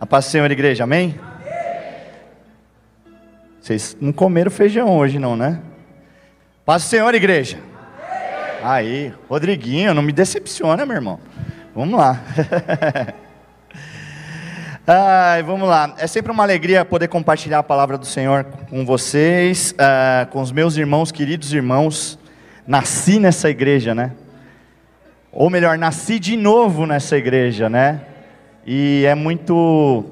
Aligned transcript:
A 0.00 0.06
paz 0.06 0.26
do 0.26 0.30
Senhor, 0.30 0.48
igreja, 0.48 0.84
amém? 0.84 1.18
Vocês 3.60 3.96
não 4.00 4.12
comeram 4.12 4.48
feijão 4.48 4.96
hoje, 4.96 5.18
não, 5.18 5.34
né? 5.34 5.60
Paz 6.64 6.84
do 6.84 6.88
Senhor, 6.88 7.12
igreja. 7.16 7.58
Aí, 8.62 9.12
Rodriguinho, 9.28 9.92
não 9.92 10.02
me 10.02 10.12
decepciona, 10.12 10.86
meu 10.86 10.94
irmão. 10.94 11.18
Vamos 11.74 11.98
lá. 11.98 12.20
Ai, 14.86 15.42
vamos 15.42 15.68
lá. 15.68 15.92
É 15.98 16.06
sempre 16.06 16.30
uma 16.30 16.44
alegria 16.44 16.84
poder 16.84 17.08
compartilhar 17.08 17.58
a 17.58 17.64
palavra 17.64 17.98
do 17.98 18.06
Senhor 18.06 18.44
com 18.70 18.86
vocês, 18.86 19.72
uh, 19.72 20.30
com 20.30 20.40
os 20.40 20.52
meus 20.52 20.76
irmãos, 20.76 21.10
queridos 21.10 21.52
irmãos. 21.52 22.16
Nasci 22.64 23.18
nessa 23.18 23.50
igreja, 23.50 23.96
né? 23.96 24.12
Ou 25.32 25.50
melhor, 25.50 25.76
nasci 25.76 26.20
de 26.20 26.36
novo 26.36 26.86
nessa 26.86 27.16
igreja, 27.16 27.68
né? 27.68 28.02
E 28.70 29.06
é 29.06 29.14
muito 29.14 30.04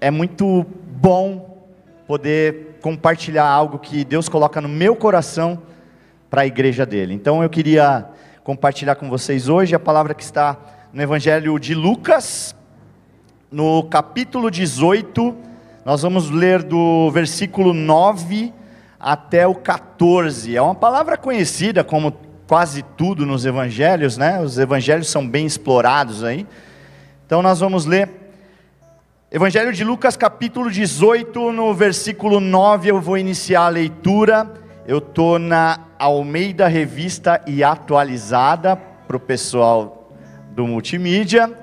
é 0.00 0.10
muito 0.10 0.64
bom 0.86 1.62
poder 2.06 2.78
compartilhar 2.80 3.46
algo 3.46 3.78
que 3.78 4.02
Deus 4.02 4.30
coloca 4.30 4.62
no 4.62 4.68
meu 4.68 4.96
coração 4.96 5.60
para 6.30 6.40
a 6.40 6.46
igreja 6.46 6.86
dele. 6.86 7.12
Então 7.12 7.42
eu 7.42 7.50
queria 7.50 8.06
compartilhar 8.42 8.94
com 8.94 9.10
vocês 9.10 9.46
hoje 9.46 9.74
a 9.74 9.78
palavra 9.78 10.14
que 10.14 10.22
está 10.22 10.56
no 10.90 11.02
Evangelho 11.02 11.58
de 11.58 11.74
Lucas, 11.74 12.56
no 13.52 13.82
capítulo 13.82 14.50
18, 14.50 15.36
nós 15.84 16.00
vamos 16.00 16.30
ler 16.30 16.62
do 16.62 17.10
versículo 17.10 17.74
9 17.74 18.54
até 18.98 19.46
o 19.46 19.54
14. 19.54 20.56
É 20.56 20.62
uma 20.62 20.74
palavra 20.74 21.18
conhecida 21.18 21.84
como 21.84 22.16
quase 22.46 22.82
tudo 22.96 23.26
nos 23.26 23.44
evangelhos, 23.44 24.16
né? 24.16 24.40
Os 24.40 24.58
evangelhos 24.58 25.10
são 25.10 25.28
bem 25.28 25.44
explorados 25.44 26.24
aí. 26.24 26.46
Então 27.30 27.42
nós 27.42 27.60
vamos 27.60 27.86
ler 27.86 28.10
Evangelho 29.30 29.72
de 29.72 29.84
Lucas, 29.84 30.16
capítulo 30.16 30.68
18, 30.68 31.52
no 31.52 31.72
versículo 31.72 32.40
9, 32.40 32.90
eu 32.90 33.00
vou 33.00 33.16
iniciar 33.16 33.66
a 33.66 33.68
leitura. 33.68 34.52
Eu 34.84 34.98
estou 34.98 35.38
na 35.38 35.78
Almeida 35.96 36.66
Revista 36.66 37.40
e 37.46 37.62
Atualizada, 37.62 38.74
para 38.74 39.16
o 39.16 39.20
pessoal 39.20 40.10
do 40.56 40.66
multimídia. 40.66 41.56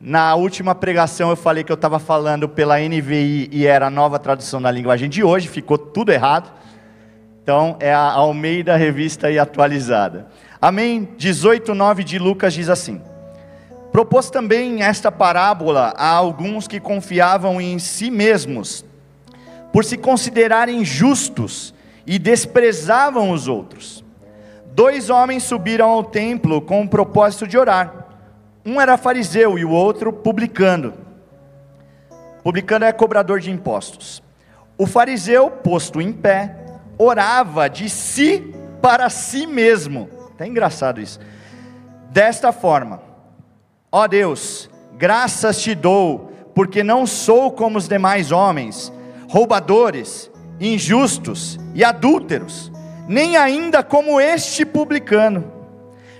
Na 0.00 0.34
última 0.34 0.74
pregação 0.74 1.30
eu 1.30 1.36
falei 1.36 1.62
que 1.62 1.70
eu 1.70 1.74
estava 1.74 2.00
falando 2.00 2.48
pela 2.48 2.80
NVI 2.80 3.50
e 3.52 3.66
era 3.66 3.86
a 3.86 3.90
nova 3.90 4.18
tradução 4.18 4.60
da 4.60 4.68
linguagem 4.68 5.08
de 5.08 5.22
hoje, 5.22 5.46
ficou 5.46 5.78
tudo 5.78 6.10
errado. 6.10 6.50
Então 7.40 7.76
é 7.78 7.94
a 7.94 8.10
Almeida 8.10 8.74
Revista 8.74 9.30
e 9.30 9.38
Atualizada. 9.38 10.26
Amém? 10.60 11.08
18:9 11.16 12.02
de 12.02 12.18
Lucas 12.18 12.52
diz 12.52 12.68
assim: 12.68 13.00
Propôs 13.98 14.30
também 14.30 14.80
esta 14.80 15.10
parábola 15.10 15.92
a 15.96 16.06
alguns 16.06 16.68
que 16.68 16.78
confiavam 16.78 17.60
em 17.60 17.80
si 17.80 18.12
mesmos, 18.12 18.84
por 19.72 19.84
se 19.84 19.98
considerarem 19.98 20.84
justos 20.84 21.74
e 22.06 22.16
desprezavam 22.16 23.32
os 23.32 23.48
outros. 23.48 24.04
Dois 24.66 25.10
homens 25.10 25.42
subiram 25.42 25.88
ao 25.88 26.04
templo 26.04 26.60
com 26.60 26.82
o 26.82 26.88
propósito 26.88 27.44
de 27.44 27.58
orar. 27.58 28.06
Um 28.64 28.80
era 28.80 28.96
fariseu 28.96 29.58
e 29.58 29.64
o 29.64 29.70
outro 29.72 30.12
publicano. 30.12 30.94
Publicano 32.44 32.84
é 32.84 32.92
cobrador 32.92 33.40
de 33.40 33.50
impostos. 33.50 34.22
O 34.78 34.86
fariseu, 34.86 35.50
posto 35.50 36.00
em 36.00 36.12
pé, 36.12 36.54
orava 36.96 37.68
de 37.68 37.90
si 37.90 38.54
para 38.80 39.10
si 39.10 39.44
mesmo. 39.44 40.08
Tá 40.36 40.46
engraçado 40.46 41.00
isso. 41.00 41.18
Desta 42.12 42.52
forma: 42.52 43.07
Ó 43.90 44.06
Deus, 44.06 44.70
graças 44.96 45.60
te 45.60 45.74
dou, 45.74 46.32
porque 46.54 46.82
não 46.82 47.06
sou 47.06 47.50
como 47.52 47.78
os 47.78 47.88
demais 47.88 48.32
homens, 48.32 48.92
roubadores, 49.28 50.30
injustos 50.60 51.58
e 51.74 51.84
adúlteros, 51.84 52.72
nem 53.06 53.36
ainda 53.36 53.82
como 53.82 54.20
este 54.20 54.64
publicano 54.64 55.58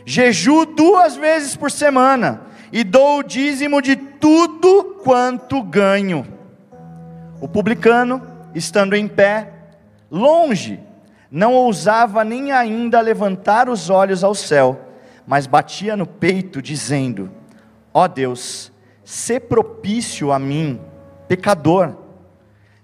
jejuo 0.08 0.64
duas 0.64 1.16
vezes 1.16 1.54
por 1.54 1.70
semana 1.70 2.40
e 2.72 2.82
dou 2.82 3.18
o 3.18 3.22
dízimo 3.22 3.82
de 3.82 3.94
tudo 3.94 4.96
quanto 5.04 5.62
ganho. 5.62 6.26
O 7.42 7.46
publicano, 7.46 8.22
estando 8.54 8.96
em 8.96 9.06
pé, 9.06 9.52
longe, 10.10 10.80
não 11.30 11.52
ousava 11.52 12.24
nem 12.24 12.52
ainda 12.52 13.02
levantar 13.02 13.68
os 13.68 13.90
olhos 13.90 14.24
ao 14.24 14.34
céu, 14.34 14.80
mas 15.26 15.46
batia 15.46 15.94
no 15.94 16.06
peito, 16.06 16.62
dizendo: 16.62 17.30
Ó 17.92 18.06
Deus, 18.06 18.72
se 19.04 19.40
propício 19.40 20.32
a 20.32 20.38
mim, 20.38 20.80
pecador. 21.26 21.96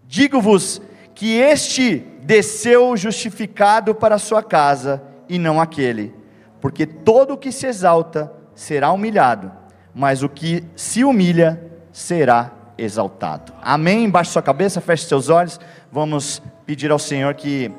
Digo-vos 0.06 0.80
que 1.14 1.36
este 1.36 1.98
desceu 2.22 2.96
justificado 2.96 3.94
para 3.94 4.16
a 4.16 4.18
sua 4.18 4.42
casa, 4.42 5.02
e 5.28 5.38
não 5.38 5.60
aquele 5.60 6.24
porque 6.64 6.86
todo 6.86 7.34
o 7.34 7.36
que 7.36 7.52
se 7.52 7.66
exalta 7.66 8.32
será 8.54 8.90
humilhado, 8.90 9.52
mas 9.94 10.22
o 10.22 10.30
que 10.30 10.64
se 10.74 11.04
humilha 11.04 11.62
será 11.92 12.52
exaltado. 12.78 13.52
Amém? 13.60 14.08
Baixe 14.08 14.30
sua 14.30 14.40
cabeça, 14.40 14.80
feche 14.80 15.04
seus 15.04 15.28
olhos. 15.28 15.60
Vamos 15.92 16.40
pedir 16.64 16.90
ao 16.90 16.98
Senhor 16.98 17.34
que 17.34 17.70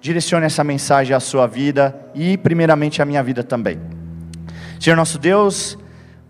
direcione 0.00 0.46
essa 0.46 0.64
mensagem 0.64 1.14
à 1.14 1.20
sua 1.20 1.46
vida 1.46 1.94
e, 2.14 2.38
primeiramente, 2.38 3.02
à 3.02 3.04
minha 3.04 3.22
vida 3.22 3.44
também. 3.44 3.78
Senhor 4.80 4.96
nosso 4.96 5.18
Deus, 5.18 5.76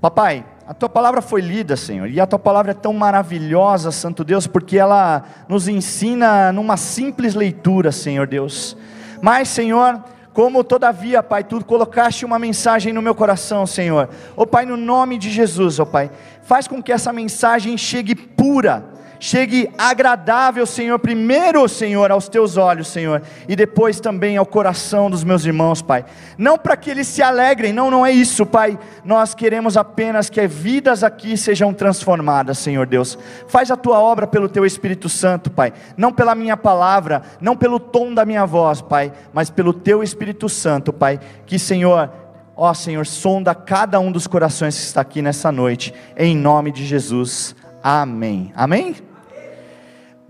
papai, 0.03 0.45
a 0.67 0.75
tua 0.75 0.89
palavra 0.89 1.23
foi 1.23 1.41
lida, 1.41 1.77
Senhor, 1.77 2.11
e 2.11 2.21
a 2.21 2.27
tua 2.27 2.39
palavra 2.39 2.73
é 2.73 2.75
tão 2.75 2.93
maravilhosa, 2.93 3.93
Santo 3.93 4.25
Deus, 4.25 4.49
porque 4.49 4.77
ela 4.77 5.23
nos 5.49 5.69
ensina 5.69 6.53
numa 6.53 6.77
simples 6.77 7.37
leitura, 7.37 7.93
Senhor 7.93 8.27
Deus. 8.27 8.77
Mas, 9.23 9.47
Senhor, 9.47 10.03
como 10.33 10.65
todavia, 10.65 11.23
Pai, 11.23 11.45
tu 11.45 11.65
colocaste 11.65 12.25
uma 12.25 12.37
mensagem 12.37 12.93
no 12.93 13.01
meu 13.01 13.15
coração, 13.15 13.65
Senhor. 13.65 14.09
Ó 14.37 14.43
oh, 14.43 14.47
Pai, 14.47 14.67
no 14.67 14.77
nome 14.77 15.19
de 15.19 15.31
Jesus, 15.31 15.79
ó 15.79 15.85
oh, 15.85 15.87
Pai, 15.87 16.11
faz 16.43 16.67
com 16.67 16.83
que 16.83 16.91
essa 16.91 17.12
mensagem 17.12 17.79
chegue 17.79 18.17
pura, 18.17 18.85
chegue 19.22 19.71
agradável, 19.78 20.66
Senhor, 20.66 20.99
primeiro, 20.99 21.69
Senhor, 21.69 22.10
aos 22.10 22.28
teus 22.28 22.56
olhos, 22.56 22.88
Senhor, 22.88 23.22
e 23.49 23.55
depois 23.55 24.00
também 24.00 24.37
ao 24.37 24.44
coração 24.44 25.09
dos 25.09 25.22
meus 25.22 25.44
irmãos, 25.44 25.81
Pai. 25.81 26.05
Não 26.37 26.59
para 26.59 26.77
que 26.77 26.91
eles 26.91 27.06
se 27.06 27.22
alegrem, 27.22 27.72
não, 27.72 27.88
não 27.88 28.05
é 28.05 28.11
isso, 28.11 28.44
Pai. 28.44 28.77
Nós 29.05 29.32
queremos 29.32 29.77
apenas 29.77 30.28
que 30.28 30.44
vidas 30.49 31.05
aqui 31.05 31.37
sejam 31.37 31.72
transformadas, 31.72 32.59
Senhor 32.59 32.84
Deus. 32.84 33.16
Faz 33.47 33.71
a 33.71 33.77
tua 33.77 34.00
obra 34.00 34.27
pelo 34.27 34.49
teu 34.49 34.66
Espírito 34.66 35.09
Santo, 35.09 35.53
Pai. 35.53 35.72
Não 35.97 36.12
pela 36.12 36.34
minha 36.34 36.56
palavra, 36.56 37.22
não 37.41 37.56
pelo 37.56 37.78
tom 37.78 38.12
da 38.12 38.25
minha 38.25 38.44
voz, 38.44 38.82
Pai, 38.82 39.12
mas 39.32 39.49
pelo 39.49 39.72
teu 39.72 40.03
Espírito 40.03 40.49
Santo, 40.49 40.93
Pai. 40.93 41.21
Que, 41.47 41.61
Senhor, 41.61 42.11
ó 42.56 42.75
Senhor, 42.75 43.06
sonda 43.06 43.55
cada 43.55 44.00
um 44.00 44.11
dos 44.11 44.27
corações 44.27 44.75
que 44.77 44.82
está 44.82 45.00
aqui 45.00 45.22
nessa 45.22 45.53
noite, 45.53 45.94
em 46.16 46.37
nome 46.37 46.72
de 46.72 46.84
Jesus. 46.84 47.55
Amém. 47.84 48.53
Amém? 48.56 49.12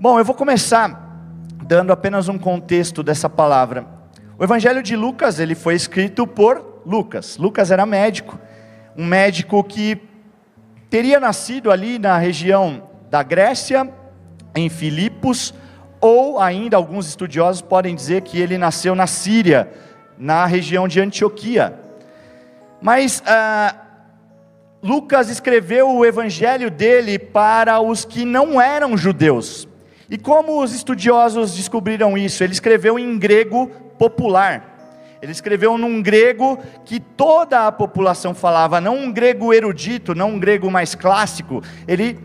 Bom, 0.03 0.19
eu 0.19 0.25
vou 0.25 0.35
começar 0.35 1.01
dando 1.65 1.93
apenas 1.93 2.29
um 2.29 2.37
contexto 2.37 3.05
dessa 3.05 3.31
palavra. 3.31 3.87
O 4.37 4.43
Evangelho 4.43 4.83
de 4.83 4.97
Lucas, 4.97 5.39
ele 5.39 5.55
foi 5.55 5.77
escrito 5.77 6.27
por 6.27 6.83
Lucas. 6.85 7.37
Lucas 7.37 7.71
era 7.71 7.87
médico, 7.87 8.37
um 8.97 9.07
médico 9.07 9.63
que 9.63 10.03
teria 10.91 11.21
nascido 11.21 11.71
ali 11.71 12.01
na 12.01 12.19
região 12.19 12.83
da 13.09 13.23
Grécia, 13.23 13.89
em 14.57 14.69
Filipos, 14.69 15.55
ou 16.01 16.41
ainda 16.41 16.77
alguns 16.77 17.07
estudiosos 17.07 17.63
podem 17.63 17.95
dizer 17.95 18.23
que 18.23 18.41
ele 18.41 18.59
nasceu 18.59 18.97
na 18.97 19.07
Síria, 19.07 19.71
na 20.19 20.47
região 20.47 20.89
de 20.89 21.01
Antioquia. 21.01 21.79
Mas 22.81 23.23
ah, 23.25 23.77
Lucas 24.83 25.29
escreveu 25.29 25.89
o 25.95 26.05
evangelho 26.05 26.73
dele 26.73 27.21
para 27.21 27.81
os 27.81 28.05
que 28.05 28.25
não 28.25 28.61
eram 28.61 28.97
judeus. 28.97 29.71
E 30.13 30.19
como 30.19 30.63
os 30.63 30.75
estudiosos 30.75 31.55
descobriram 31.55 32.19
isso? 32.19 32.45
Ele 32.45 32.53
escreveu 32.53 32.99
em 32.99 33.19
grego 33.19 33.69
popular. 33.99 35.17
Ele 35.23 35.33
escreveu 35.33 35.79
num 35.79 36.03
grego 36.03 36.59
que 36.85 37.01
toda 37.01 37.67
a 37.67 37.73
população 37.73 38.35
falava, 38.35 38.79
não 38.79 38.95
um 38.95 39.11
grego 39.11 39.55
erudito, 39.55 40.15
não 40.15 40.33
um 40.33 40.39
grego 40.39 40.71
mais 40.71 40.95
clássico. 40.95 41.63
Ele 41.89 42.19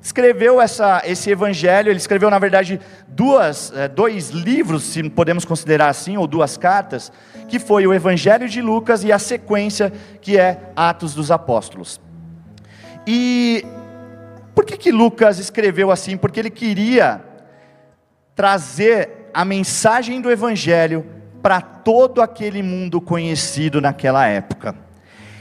escreveu 0.00 0.60
essa, 0.60 1.02
esse 1.04 1.28
evangelho, 1.28 1.90
ele 1.90 1.98
escreveu, 1.98 2.30
na 2.30 2.38
verdade, 2.38 2.78
duas, 3.08 3.72
é, 3.74 3.88
dois 3.88 4.30
livros, 4.30 4.84
se 4.84 5.02
podemos 5.10 5.44
considerar 5.44 5.88
assim, 5.88 6.16
ou 6.16 6.24
duas 6.24 6.56
cartas, 6.56 7.10
que 7.48 7.58
foi 7.58 7.84
o 7.84 7.92
Evangelho 7.92 8.48
de 8.48 8.62
Lucas 8.62 9.02
e 9.02 9.10
a 9.10 9.18
sequência, 9.18 9.92
que 10.20 10.38
é 10.38 10.70
Atos 10.76 11.16
dos 11.16 11.32
Apóstolos. 11.32 12.00
E 13.04 13.64
por 14.58 14.64
que, 14.64 14.76
que 14.76 14.90
Lucas 14.90 15.38
escreveu 15.38 15.88
assim? 15.88 16.16
Porque 16.16 16.40
ele 16.40 16.50
queria 16.50 17.22
trazer 18.34 19.30
a 19.32 19.44
mensagem 19.44 20.20
do 20.20 20.32
Evangelho 20.32 21.06
para 21.40 21.60
todo 21.60 22.20
aquele 22.20 22.60
mundo 22.60 23.00
conhecido 23.00 23.80
naquela 23.80 24.26
época. 24.26 24.74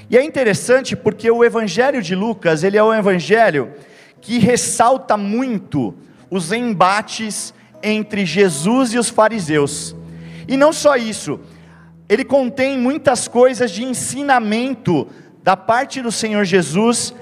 E 0.07 0.15
é 0.15 0.23
interessante 0.23 0.95
porque 0.95 1.31
o 1.31 1.43
evangelho 1.43 1.99
de 1.99 2.13
Lucas, 2.13 2.63
ele 2.63 2.77
é 2.77 2.83
um 2.83 2.93
evangelho 2.93 3.73
que 4.21 4.37
ressalta 4.37 5.17
muito 5.17 5.95
os 6.29 6.51
embates 6.51 7.55
entre 7.81 8.23
Jesus 8.23 8.93
e 8.93 8.99
os 8.99 9.09
fariseus. 9.09 9.95
E 10.47 10.55
não 10.55 10.71
só 10.71 10.95
isso, 10.95 11.39
ele 12.07 12.23
contém 12.23 12.77
muitas 12.77 13.27
coisas 13.27 13.71
de 13.71 13.83
ensinamento 13.83 15.07
da 15.41 15.57
parte 15.57 16.03
do 16.03 16.11
Senhor 16.11 16.45
Jesus 16.45 17.15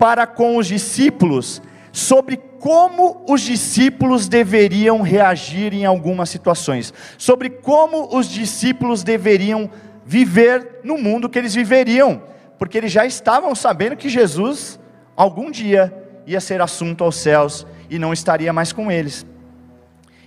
para 0.00 0.26
com 0.26 0.56
os 0.56 0.66
discípulos 0.66 1.62
sobre 1.92 2.38
como 2.58 3.24
os 3.28 3.40
discípulos 3.40 4.28
deveriam 4.28 5.02
reagir 5.02 5.72
em 5.72 5.84
algumas 5.84 6.28
situações, 6.28 6.92
sobre 7.18 7.50
como 7.50 8.16
os 8.16 8.28
discípulos 8.28 9.02
deveriam 9.02 9.70
viver 10.04 10.80
no 10.84 10.98
mundo 10.98 11.28
que 11.28 11.38
eles 11.38 11.54
viveriam, 11.54 12.22
porque 12.58 12.78
eles 12.78 12.92
já 12.92 13.04
estavam 13.06 13.54
sabendo 13.54 13.96
que 13.96 14.08
Jesus 14.08 14.78
algum 15.16 15.50
dia 15.50 15.92
ia 16.26 16.40
ser 16.40 16.60
assunto 16.60 17.04
aos 17.04 17.16
céus 17.16 17.66
e 17.88 17.98
não 17.98 18.12
estaria 18.12 18.52
mais 18.52 18.72
com 18.72 18.90
eles. 18.90 19.26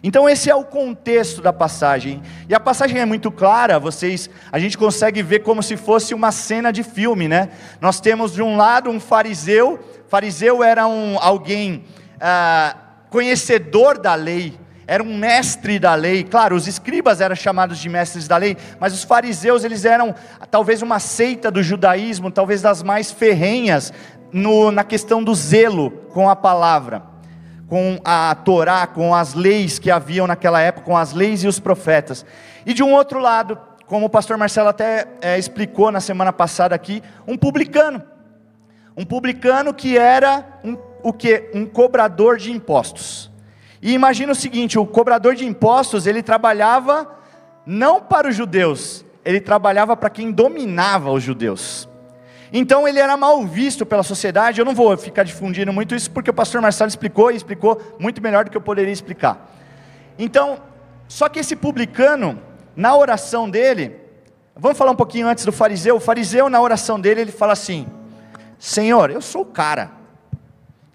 Então 0.03 0.27
esse 0.27 0.49
é 0.49 0.55
o 0.55 0.65
contexto 0.65 1.41
da 1.41 1.53
passagem. 1.53 2.21
E 2.49 2.53
a 2.53 2.59
passagem 2.59 2.99
é 2.99 3.05
muito 3.05 3.31
clara, 3.31 3.79
vocês, 3.79 4.29
a 4.51 4.59
gente 4.59 4.77
consegue 4.77 5.23
ver 5.23 5.39
como 5.39 5.63
se 5.63 5.77
fosse 5.77 6.13
uma 6.13 6.29
cena 6.29 6.73
de 6.73 6.83
filme, 6.83 7.29
né? 7.29 7.49
Nós 7.79 8.01
temos 8.01 8.33
de 8.33 8.41
um 8.41 8.57
lado 8.57 8.89
um 8.89 8.99
fariseu, 8.99 9.79
fariseu 10.09 10.61
era 10.61 10.85
um 10.85 11.17
alguém 11.21 11.85
ah, 12.19 12.75
conhecedor 13.09 13.97
da 13.97 14.13
lei, 14.13 14.59
era 14.85 15.01
um 15.01 15.17
mestre 15.17 15.79
da 15.79 15.95
lei. 15.95 16.25
Claro, 16.25 16.57
os 16.57 16.67
escribas 16.67 17.21
eram 17.21 17.35
chamados 17.35 17.79
de 17.79 17.87
mestres 17.87 18.27
da 18.27 18.35
lei, 18.35 18.57
mas 18.81 18.93
os 18.93 19.05
fariseus 19.05 19.63
eles 19.63 19.85
eram 19.85 20.13
talvez 20.51 20.81
uma 20.81 20.99
seita 20.99 21.49
do 21.49 21.63
judaísmo, 21.63 22.29
talvez 22.29 22.61
das 22.61 22.83
mais 22.83 23.09
ferrenhas 23.09 23.93
no, 24.33 24.69
na 24.69 24.83
questão 24.83 25.23
do 25.23 25.33
zelo 25.33 25.91
com 26.09 26.29
a 26.29 26.35
palavra 26.35 27.12
com 27.67 27.99
a 28.03 28.35
Torá, 28.35 28.85
com 28.85 29.13
as 29.13 29.33
leis 29.33 29.79
que 29.79 29.89
haviam 29.89 30.27
naquela 30.27 30.61
época, 30.61 30.85
com 30.85 30.97
as 30.97 31.13
leis 31.13 31.43
e 31.43 31.47
os 31.47 31.59
profetas. 31.59 32.25
E 32.65 32.73
de 32.73 32.83
um 32.83 32.93
outro 32.93 33.19
lado, 33.19 33.57
como 33.87 34.05
o 34.05 34.09
pastor 34.09 34.37
Marcelo 34.37 34.69
até 34.69 35.07
é, 35.21 35.37
explicou 35.37 35.91
na 35.91 35.99
semana 35.99 36.31
passada 36.31 36.75
aqui, 36.75 37.01
um 37.27 37.37
publicano. 37.37 38.03
Um 38.95 39.05
publicano 39.05 39.73
que 39.73 39.97
era 39.97 40.59
um, 40.63 40.77
o 41.01 41.11
que? 41.11 41.49
Um 41.53 41.65
cobrador 41.65 42.37
de 42.37 42.51
impostos. 42.51 43.31
E 43.81 43.93
imagina 43.93 44.31
o 44.31 44.35
seguinte: 44.35 44.79
o 44.79 44.85
cobrador 44.85 45.35
de 45.35 45.45
impostos 45.45 46.07
ele 46.07 46.23
trabalhava 46.23 47.09
não 47.65 48.01
para 48.01 48.29
os 48.29 48.35
judeus, 48.35 49.05
ele 49.25 49.41
trabalhava 49.41 49.95
para 49.95 50.09
quem 50.09 50.31
dominava 50.31 51.11
os 51.11 51.23
judeus. 51.23 51.89
Então 52.55 52.87
ele 52.87 52.99
era 52.99 53.17
mal 53.17 53.43
visto 53.47 53.83
pela 53.83 54.03
sociedade. 54.03 54.59
Eu 54.61 54.65
não 54.65 54.75
vou 54.75 54.95
ficar 54.95 55.23
difundindo 55.23 55.73
muito 55.73 55.95
isso 55.95 56.11
porque 56.11 56.29
o 56.29 56.33
pastor 56.33 56.61
Marcelo 56.61 56.87
explicou 56.87 57.31
e 57.31 57.35
explicou 57.35 57.81
muito 57.97 58.21
melhor 58.21 58.45
do 58.45 58.51
que 58.51 58.55
eu 58.55 58.61
poderia 58.61 58.93
explicar. 58.93 59.51
Então, 60.19 60.59
só 61.07 61.27
que 61.27 61.39
esse 61.39 61.55
publicano, 61.55 62.39
na 62.75 62.95
oração 62.95 63.49
dele, 63.49 63.95
vamos 64.55 64.77
falar 64.77 64.91
um 64.91 64.95
pouquinho 64.95 65.27
antes 65.27 65.43
do 65.45 65.51
fariseu. 65.51 65.95
O 65.95 65.99
fariseu, 65.99 66.47
na 66.47 66.61
oração 66.61 66.99
dele, 66.99 67.21
ele 67.21 67.31
fala 67.31 67.53
assim: 67.53 67.87
Senhor, 68.59 69.09
eu 69.09 69.19
sou 69.21 69.41
o 69.41 69.45
cara, 69.45 69.89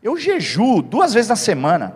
eu 0.00 0.16
jejuo 0.16 0.80
duas 0.80 1.12
vezes 1.12 1.28
na 1.28 1.36
semana. 1.36 1.94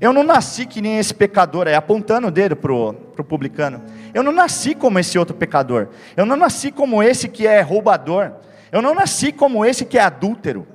Eu 0.00 0.12
não 0.12 0.22
nasci 0.22 0.64
que 0.64 0.80
nem 0.80 0.98
esse 0.98 1.12
pecador 1.12 1.66
aí, 1.66 1.74
apontando 1.74 2.28
o 2.28 2.30
dedo 2.30 2.54
para 2.54 2.72
o 2.72 3.24
publicano. 3.24 3.82
Eu 4.14 4.22
não 4.22 4.32
nasci 4.32 4.74
como 4.74 4.98
esse 4.98 5.18
outro 5.18 5.34
pecador. 5.34 5.88
Eu 6.16 6.24
não 6.24 6.36
nasci 6.36 6.70
como 6.70 7.02
esse 7.02 7.28
que 7.28 7.46
é 7.46 7.60
roubador. 7.60 8.32
Eu 8.70 8.82
não 8.82 8.94
nasci 8.94 9.32
como 9.32 9.64
esse 9.64 9.84
que 9.84 9.98
é 9.98 10.02
adúltero. 10.02 10.66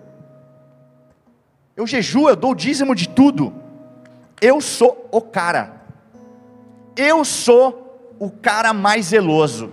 Eu 1.75 1.87
jejuo, 1.87 2.29
eu 2.29 2.35
dou 2.35 2.51
o 2.51 2.55
dízimo 2.55 2.95
de 2.95 3.09
tudo. 3.09 3.53
Eu 4.41 4.61
sou 4.61 5.07
o 5.11 5.21
cara. 5.21 5.81
Eu 6.95 7.23
sou 7.25 8.15
o 8.19 8.29
cara 8.29 8.73
mais 8.73 9.07
zeloso. 9.07 9.71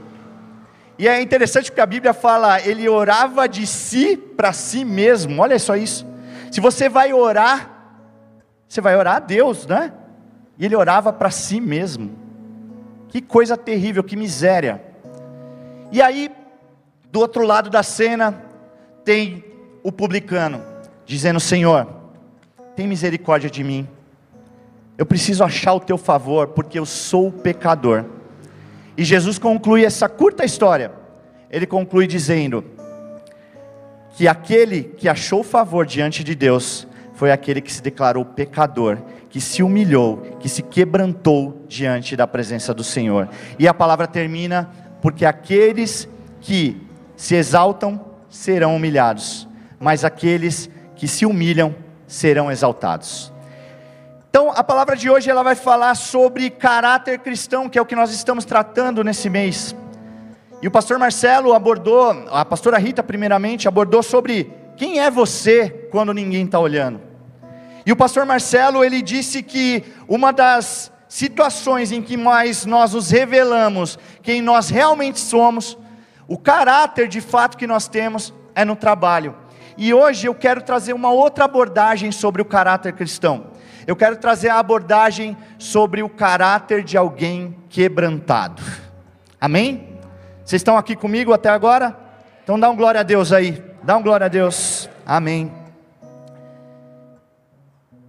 E 0.99 1.09
é 1.09 1.21
interessante 1.21 1.71
porque 1.71 1.81
a 1.81 1.87
Bíblia 1.87 2.13
fala, 2.13 2.61
ele 2.61 2.89
orava 2.89 3.49
de 3.49 3.67
si 3.67 4.17
para 4.17 4.53
si 4.53 4.85
mesmo. 4.85 5.41
Olha 5.41 5.59
só 5.59 5.77
isso. 5.77 6.07
Se 6.51 6.61
você 6.61 6.89
vai 6.89 7.13
orar, 7.13 7.71
você 8.69 8.81
vai 8.81 8.97
orar 8.97 9.17
a 9.17 9.21
Deus, 9.21 9.67
né? 9.67 9.93
E 10.59 10.65
ele 10.65 10.77
orava 10.77 11.13
para 11.13 11.31
si 11.31 11.61
mesmo. 11.61 12.19
Que 13.09 13.21
coisa 13.21 13.57
terrível, 13.57 14.05
que 14.05 14.15
miséria. 14.15 14.83
E 15.91 16.01
aí, 16.01 16.31
do 17.13 17.19
outro 17.21 17.45
lado 17.45 17.69
da 17.69 17.83
cena, 17.83 18.43
tem 19.05 19.45
o 19.83 19.91
publicano, 19.91 20.63
dizendo: 21.05 21.41
Senhor, 21.41 21.87
tem 22.77 22.87
misericórdia 22.87 23.51
de 23.51 23.65
mim. 23.65 23.89
Eu 24.97 25.07
preciso 25.07 25.43
achar 25.43 25.73
o 25.73 25.81
teu 25.81 25.99
favor, 25.99 26.49
porque 26.49 26.79
eu 26.79 26.87
sou 26.87 27.33
pecador. 27.33 28.05
E 28.97 29.05
Jesus 29.05 29.39
conclui 29.39 29.85
essa 29.85 30.09
curta 30.09 30.45
história. 30.45 30.93
Ele 31.51 31.67
conclui 31.67 32.07
dizendo 32.07 32.65
que 34.11 34.29
aquele 34.29 34.85
que 34.85 35.09
achou 35.09 35.43
favor 35.43 35.87
diante 35.87 36.23
de 36.23 36.35
Deus 36.35 36.87
foi 37.15 37.33
aquele 37.33 37.61
que 37.61 37.73
se 37.73 37.83
declarou 37.83 38.25
pecador, 38.25 38.99
que 39.29 39.41
se 39.41 39.63
humilhou, 39.63 40.19
que 40.39 40.49
se 40.49 40.63
quebrantou 40.63 41.65
diante 41.67 42.15
da 42.15 42.27
presença 42.27 42.73
do 42.73 42.85
Senhor. 42.85 43.29
E 43.59 43.67
a 43.67 43.75
palavra 43.75 44.07
termina 44.07 44.71
porque 45.01 45.25
aqueles 45.25 46.09
que 46.41 46.90
se 47.21 47.35
exaltam, 47.35 48.01
serão 48.31 48.75
humilhados, 48.75 49.47
mas 49.79 50.07
aqueles 50.07 50.71
que 50.97 51.07
se 51.07 51.27
humilham 51.27 51.75
serão 52.07 52.51
exaltados. 52.51 53.31
Então, 54.31 54.51
a 54.51 54.65
palavra 54.65 54.97
de 54.97 55.11
hoje 55.11 55.29
ela 55.29 55.43
vai 55.43 55.55
falar 55.55 55.95
sobre 55.97 56.49
caráter 56.49 57.19
cristão, 57.19 57.69
que 57.69 57.79
é 57.79 57.83
o 57.83 57.85
que 57.85 57.95
nós 57.95 58.11
estamos 58.11 58.47
tratando 58.47 59.05
nesse 59.05 59.29
mês. 59.29 59.77
E 60.63 60.67
o 60.67 60.71
pastor 60.71 60.99
Marcelo 60.99 61.53
abordou, 61.53 62.27
a 62.31 62.43
pastora 62.43 62.79
Rita 62.79 63.03
primeiramente 63.03 63.69
abordou 63.69 64.03
sobre 64.03 64.51
quem 64.79 64.99
é 64.99 65.11
você 65.11 65.69
quando 65.93 66.15
ninguém 66.15 66.47
está 66.47 66.59
olhando. 66.59 67.03
E 67.85 67.93
o 67.93 67.97
pastor 67.97 68.25
Marcelo 68.25 68.83
ele 68.83 69.03
disse 69.03 69.43
que 69.43 69.85
uma 70.09 70.33
das 70.33 70.91
situações 71.07 71.93
em 71.93 72.01
que 72.01 72.17
mais 72.17 72.65
nós 72.65 72.95
nos 72.95 73.11
revelamos 73.11 73.99
quem 74.23 74.41
nós 74.41 74.71
realmente 74.71 75.21
somos 75.21 75.77
o 76.31 76.39
caráter 76.39 77.09
de 77.09 77.21
fato 77.21 77.59
que 77.59 77.67
nós 77.67 77.89
temos 77.89 78.33
é 78.55 78.65
no 78.65 78.77
trabalho. 78.77 79.35
E 79.77 79.93
hoje 79.93 80.29
eu 80.29 80.35
quero 80.35 80.63
trazer 80.63 80.93
uma 80.93 81.11
outra 81.11 81.45
abordagem 81.45 82.13
sobre 82.13 82.41
o 82.41 82.45
caráter 82.45 82.93
cristão. 82.93 83.47
Eu 83.85 83.97
quero 83.97 84.17
trazer 84.17 84.49
a 84.49 84.61
abordagem 84.61 85.37
sobre 85.59 86.05
o 86.05 86.09
caráter 86.09 86.85
de 86.85 86.97
alguém 86.97 87.57
quebrantado. 87.69 88.63
Amém? 89.41 89.99
Vocês 90.45 90.61
estão 90.61 90.77
aqui 90.77 90.95
comigo 90.95 91.33
até 91.33 91.49
agora? 91.49 91.99
Então 92.45 92.61
dá 92.61 92.71
um 92.71 92.77
glória 92.77 93.01
a 93.01 93.03
Deus 93.03 93.33
aí. 93.33 93.61
Dá 93.83 93.97
um 93.97 94.03
glória 94.03 94.27
a 94.27 94.29
Deus. 94.29 94.89
Amém. 95.05 95.51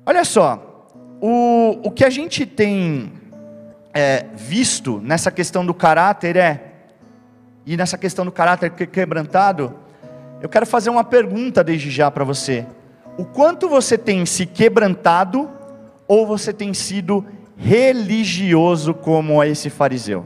Olha 0.05 0.23
só, 0.23 0.85
o, 1.19 1.79
o 1.87 1.89
que 1.89 2.05
a 2.05 2.09
gente 2.11 2.45
tem 2.45 3.13
é, 3.91 4.27
visto 4.35 5.01
nessa 5.03 5.31
questão 5.31 5.65
do 5.65 5.73
caráter 5.73 6.35
é 6.35 6.70
e 7.65 7.77
nessa 7.77 7.97
questão 7.97 8.25
do 8.25 8.31
caráter 8.31 8.71
quebrantado, 8.71 9.73
eu 10.41 10.49
quero 10.49 10.65
fazer 10.65 10.89
uma 10.89 11.03
pergunta 11.03 11.63
desde 11.63 11.91
já 11.91 12.09
para 12.09 12.23
você. 12.23 12.65
O 13.17 13.25
quanto 13.25 13.69
você 13.69 13.97
tem 13.97 14.25
se 14.25 14.45
quebrantado 14.45 15.49
ou 16.07 16.25
você 16.25 16.51
tem 16.51 16.73
sido 16.73 17.25
religioso 17.55 18.93
como 18.93 19.43
esse 19.43 19.69
fariseu? 19.69 20.25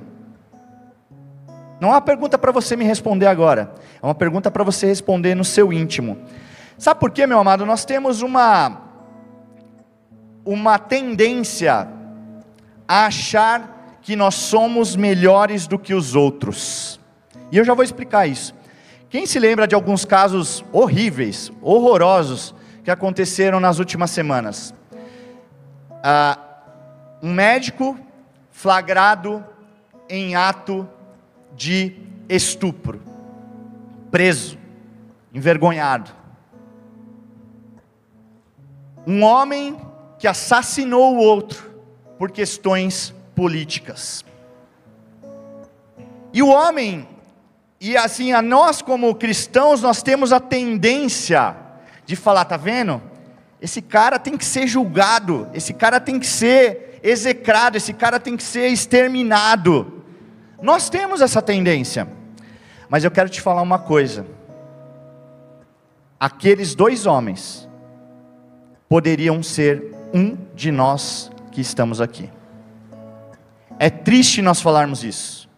Não 1.79 1.89
é 1.89 1.93
uma 1.93 2.01
pergunta 2.01 2.37
para 2.37 2.51
você 2.51 2.75
me 2.75 2.85
responder 2.85 3.27
agora, 3.27 3.73
é 4.01 4.05
uma 4.05 4.15
pergunta 4.15 4.49
para 4.49 4.63
você 4.63 4.87
responder 4.87 5.35
no 5.35 5.43
seu 5.43 5.73
íntimo. 5.73 6.17
Sabe 6.77 6.99
por 6.99 7.11
quê, 7.11 7.27
meu 7.27 7.39
amado? 7.39 7.65
Nós 7.65 7.83
temos 7.83 8.21
uma 8.21 8.81
uma 10.45 10.77
tendência 10.77 11.87
a 12.87 13.07
achar 13.07 13.97
que 14.01 14.15
nós 14.15 14.35
somos 14.35 14.95
melhores 14.95 15.65
do 15.65 15.79
que 15.79 15.93
os 15.93 16.15
outros. 16.15 16.99
E 17.51 17.57
eu 17.57 17.63
já 17.63 17.73
vou 17.73 17.83
explicar 17.83 18.27
isso. 18.27 18.53
Quem 19.09 19.25
se 19.25 19.39
lembra 19.39 19.67
de 19.67 19.75
alguns 19.75 20.03
casos 20.03 20.63
horríveis, 20.71 21.51
horrorosos, 21.61 22.53
que 22.83 22.91
aconteceram 22.91 23.59
nas 23.59 23.79
últimas 23.79 24.11
semanas? 24.11 24.73
Ah, 26.03 26.37
um 27.21 27.33
médico 27.33 27.97
flagrado 28.51 29.43
em 30.09 30.35
ato 30.35 30.87
de 31.55 31.95
estupro, 32.27 33.01
preso, 34.11 34.57
envergonhado. 35.33 36.11
Um 39.07 39.23
homem 39.23 39.79
que 40.17 40.27
assassinou 40.27 41.15
o 41.15 41.19
outro 41.19 41.73
por 42.17 42.31
questões 42.31 43.13
políticas. 43.35 44.23
E 46.33 46.41
o 46.41 46.49
homem 46.49 47.07
E 47.79 47.97
assim, 47.97 48.31
a 48.31 48.41
nós 48.41 48.81
como 48.81 49.13
cristãos, 49.15 49.81
nós 49.81 50.01
temos 50.01 50.31
a 50.31 50.39
tendência 50.39 51.55
de 52.05 52.15
falar, 52.15 52.45
tá 52.45 52.57
vendo? 52.57 53.01
Esse 53.61 53.81
cara 53.81 54.17
tem 54.17 54.37
que 54.37 54.45
ser 54.45 54.67
julgado, 54.67 55.47
esse 55.53 55.73
cara 55.73 55.99
tem 55.99 56.19
que 56.19 56.27
ser 56.27 56.99
execrado, 57.03 57.77
esse 57.77 57.93
cara 57.93 58.19
tem 58.19 58.35
que 58.37 58.43
ser 58.43 58.67
exterminado. 58.67 60.03
Nós 60.61 60.89
temos 60.89 61.21
essa 61.21 61.41
tendência. 61.41 62.07
Mas 62.89 63.03
eu 63.03 63.11
quero 63.11 63.29
te 63.29 63.41
falar 63.41 63.61
uma 63.61 63.79
coisa. 63.79 64.25
Aqueles 66.19 66.75
dois 66.75 67.05
homens 67.05 67.67
poderiam 68.87 69.43
ser 69.43 69.93
um 70.13 70.37
de 70.55 70.71
nós 70.71 71.31
que 71.51 71.61
estamos 71.61 71.99
aqui. 71.99 72.29
É 73.77 73.89
triste 73.89 74.41
nós 74.41 74.61
falarmos 74.61 75.03
isso, 75.03 75.49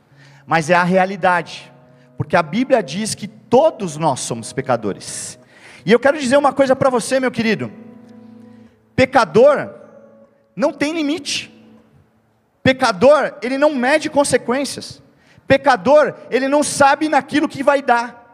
mas 0.46 0.70
é 0.70 0.74
a 0.74 0.84
realidade, 0.84 1.72
porque 2.18 2.36
a 2.36 2.42
Bíblia 2.42 2.82
diz 2.82 3.14
que 3.14 3.28
todos 3.28 3.96
nós 3.96 4.20
somos 4.22 4.52
pecadores. 4.52 5.40
E 5.86 5.92
eu 5.92 6.00
quero 6.00 6.20
dizer 6.20 6.36
uma 6.38 6.52
coisa 6.52 6.76
para 6.76 6.90
você, 6.90 7.20
meu 7.20 7.32
querido: 7.32 7.72
pecador 8.96 9.70
não 10.56 10.74
tem 10.74 10.94
limite, 10.94 11.54
pecador, 12.64 13.36
ele 13.42 13.58
não 13.58 13.76
mede 13.76 14.10
consequências, 14.10 15.02
pecador, 15.48 16.16
ele 16.32 16.48
não 16.48 16.64
sabe 16.64 17.08
naquilo 17.08 17.48
que 17.48 17.64
vai 17.64 17.82
dar. 17.82 18.26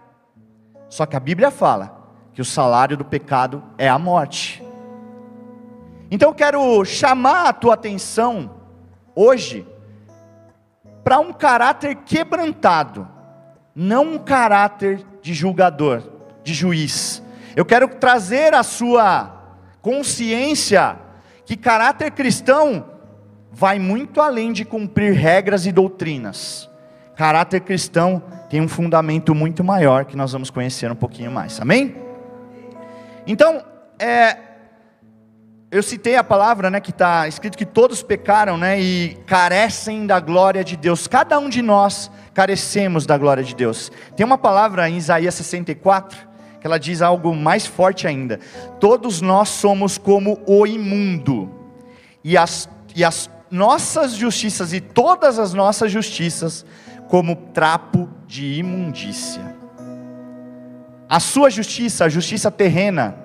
Só 0.89 1.05
que 1.05 1.15
a 1.15 1.19
Bíblia 1.19 1.51
fala 1.51 2.01
que 2.33 2.41
o 2.41 2.45
salário 2.45 2.95
do 2.95 3.03
pecado 3.05 3.63
é 3.77 3.89
a 3.89 3.99
morte. 3.99 4.63
Então 6.09 6.29
eu 6.29 6.35
quero 6.35 6.85
chamar 6.85 7.49
a 7.49 7.53
tua 7.53 7.73
atenção 7.73 8.51
hoje 9.15 9.67
para 11.03 11.19
um 11.19 11.33
caráter 11.33 11.95
quebrantado, 11.95 13.07
não 13.75 14.13
um 14.13 14.17
caráter 14.17 15.05
de 15.21 15.33
julgador, 15.33 16.03
de 16.43 16.53
juiz. 16.53 17.23
Eu 17.55 17.65
quero 17.65 17.87
trazer 17.87 18.53
a 18.53 18.63
sua 18.63 19.31
consciência 19.81 20.97
que 21.45 21.57
caráter 21.57 22.11
cristão 22.11 22.85
vai 23.51 23.77
muito 23.77 24.21
além 24.21 24.51
de 24.51 24.65
cumprir 24.65 25.13
regras 25.13 25.65
e 25.65 25.71
doutrinas. 25.71 26.69
Caráter 27.15 27.61
cristão 27.61 28.23
tem 28.49 28.59
um 28.61 28.67
fundamento 28.67 29.35
muito 29.35 29.63
maior 29.63 30.05
que 30.05 30.15
nós 30.15 30.31
vamos 30.31 30.49
conhecer 30.49 30.91
um 30.91 30.95
pouquinho 30.95 31.31
mais. 31.31 31.59
Amém? 31.59 31.95
Então, 33.27 33.63
é, 33.99 34.37
eu 35.71 35.81
citei 35.81 36.15
a 36.15 36.23
palavra, 36.23 36.69
né, 36.69 36.79
que 36.79 36.91
está 36.91 37.27
escrito 37.27 37.57
que 37.57 37.65
todos 37.65 38.03
pecaram, 38.03 38.57
né, 38.57 38.79
e 38.79 39.15
carecem 39.25 40.05
da 40.05 40.19
glória 40.19 40.63
de 40.63 40.75
Deus. 40.75 41.07
Cada 41.07 41.39
um 41.39 41.49
de 41.49 41.61
nós 41.61 42.11
carecemos 42.33 43.05
da 43.05 43.17
glória 43.17 43.43
de 43.43 43.55
Deus. 43.55 43.91
Tem 44.15 44.25
uma 44.25 44.37
palavra 44.37 44.89
em 44.89 44.97
Isaías 44.97 45.35
64 45.35 46.33
que 46.63 46.67
ela 46.67 46.79
diz 46.79 47.01
algo 47.01 47.35
mais 47.35 47.65
forte 47.65 48.07
ainda. 48.07 48.39
Todos 48.79 49.19
nós 49.19 49.49
somos 49.49 49.97
como 49.97 50.41
o 50.47 50.65
imundo, 50.65 51.51
e 52.23 52.37
as, 52.37 52.69
e 52.95 53.03
as 53.03 53.29
nossas 53.51 54.13
justiças 54.13 54.71
e 54.71 54.79
todas 54.79 55.37
as 55.39 55.53
nossas 55.53 55.91
justiças 55.91 56.65
como 57.09 57.35
trapo 57.35 58.09
de 58.25 58.59
imundícia. 58.59 59.55
A 61.09 61.19
sua 61.19 61.49
justiça, 61.49 62.05
a 62.05 62.09
justiça 62.09 62.49
terrena, 62.49 63.17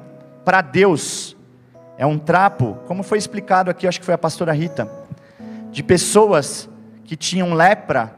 para 0.45 0.61
Deus, 0.61 1.37
é 1.97 2.05
um 2.05 2.19
trapo, 2.19 2.77
como 2.88 3.05
foi 3.05 3.19
explicado 3.19 3.71
aqui, 3.71 3.87
acho 3.87 4.00
que 4.00 4.05
foi 4.05 4.15
a 4.15 4.19
pastora 4.19 4.53
Rita, 4.53 4.91
de 5.71 5.85
pessoas 5.85 6.69
que 7.05 7.15
tinham 7.17 7.55
lepra 7.55 8.17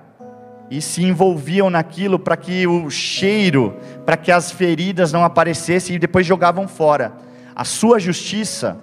e 0.70 0.80
se 0.80 1.02
envolviam 1.02 1.68
naquilo 1.68 2.18
para 2.18 2.36
que 2.36 2.66
o 2.66 2.88
cheiro, 2.88 3.76
para 4.06 4.16
que 4.16 4.30
as 4.30 4.52
feridas 4.52 5.12
não 5.12 5.24
aparecessem 5.24 5.96
e 5.96 5.98
depois 5.98 6.24
jogavam 6.24 6.68
fora. 6.68 7.12
A 7.54 7.64
sua 7.64 7.98
justiça, 7.98 8.78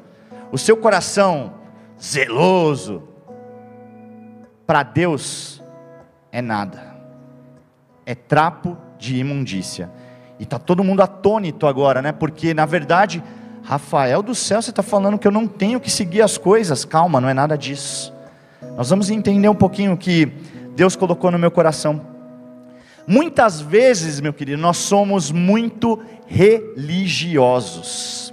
o 0.51 0.57
seu 0.57 0.75
coração 0.75 1.53
zeloso, 2.01 3.03
para 4.65 4.83
Deus 4.83 5.63
é 6.29 6.41
nada, 6.41 6.93
é 8.05 8.13
trapo 8.13 8.77
de 8.99 9.17
imundícia. 9.17 9.89
E 10.37 10.43
está 10.43 10.59
todo 10.59 10.83
mundo 10.83 11.01
atônito 11.01 11.65
agora, 11.65 12.01
né? 12.01 12.11
Porque 12.11 12.53
na 12.53 12.65
verdade 12.65 13.23
Rafael 13.63 14.21
do 14.21 14.35
céu, 14.35 14.61
você 14.61 14.69
está 14.69 14.83
falando 14.83 15.17
que 15.17 15.27
eu 15.27 15.31
não 15.31 15.47
tenho 15.47 15.79
que 15.79 15.89
seguir 15.89 16.21
as 16.21 16.37
coisas. 16.37 16.85
Calma, 16.85 17.19
não 17.19 17.27
é 17.27 17.33
nada 17.33 17.57
disso. 17.57 18.13
Nós 18.75 18.89
vamos 18.89 19.09
entender 19.09 19.49
um 19.49 19.55
pouquinho 19.55 19.97
que 19.97 20.31
Deus 20.77 20.95
colocou 20.95 21.31
no 21.31 21.39
meu 21.39 21.49
coração. 21.49 22.05
Muitas 23.07 23.59
vezes, 23.59 24.21
meu 24.21 24.31
querido, 24.31 24.61
nós 24.61 24.77
somos 24.77 25.31
muito 25.31 25.99
religiosos. 26.27 28.31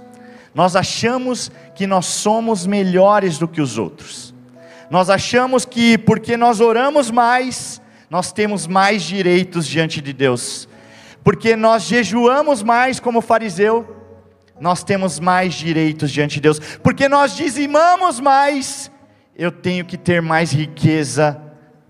Nós 0.53 0.75
achamos 0.75 1.51
que 1.73 1.87
nós 1.87 2.05
somos 2.05 2.67
melhores 2.67 3.39
do 3.39 3.47
que 3.47 3.59
os 3.59 3.79
outros. 3.79 4.31
Nós 4.91 5.09
achamos 5.09 5.65
que 5.65 5.97
porque 5.97 6.37
nós 6.37 6.59
oramos 6.59 7.09
mais, 7.09 7.81
nós 8.11 8.31
temos 8.31 8.67
mais 8.67 9.01
direitos 9.01 9.65
diante 9.65 9.99
de 9.99 10.13
Deus. 10.13 10.69
Porque 11.23 11.55
nós 11.55 11.85
jejuamos 11.85 12.61
mais 12.61 12.99
como 12.99 13.21
fariseu, 13.21 13.87
nós 14.59 14.83
temos 14.83 15.19
mais 15.19 15.55
direitos 15.55 16.11
diante 16.11 16.35
de 16.35 16.41
Deus, 16.41 16.59
porque 16.83 17.09
nós 17.09 17.35
dizimamos 17.35 18.19
mais, 18.19 18.91
eu 19.35 19.51
tenho 19.51 19.83
que 19.83 19.97
ter 19.97 20.21
mais 20.21 20.51
riqueza 20.51 21.41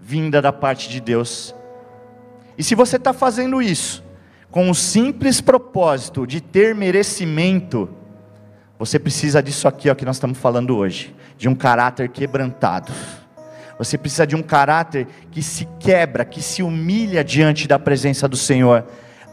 vinda 0.06 0.40
da 0.40 0.54
parte 0.54 0.88
de 0.88 1.02
Deus. 1.02 1.56
E 2.56 2.64
se 2.64 2.76
você 2.76 2.98
está 2.98 3.12
fazendo 3.12 3.60
isso, 3.60 4.04
com 4.52 4.70
o 4.70 4.76
simples 4.76 5.42
propósito 5.42 6.28
de 6.28 6.40
ter 6.40 6.76
merecimento, 6.76 7.90
você 8.78 9.00
precisa 9.00 9.42
disso 9.42 9.68
aqui 9.68 9.90
ó, 9.90 9.96
que 9.96 10.06
nós 10.06 10.18
estamos 10.18 10.38
falando 10.38 10.78
hoje, 10.78 11.16
de 11.40 11.50
um 11.50 11.56
caráter 11.56 12.10
quebrantado. 12.10 12.94
Você 13.80 13.98
precisa 13.98 14.28
de 14.28 14.36
um 14.36 14.44
caráter 14.44 15.08
que 15.32 15.42
se 15.42 15.68
quebra, 15.80 16.24
que 16.24 16.40
se 16.40 16.62
humilha 16.62 17.24
diante 17.24 17.68
da 17.68 17.80
presença 17.80 18.28
do 18.28 18.38
Senhor 18.38 18.86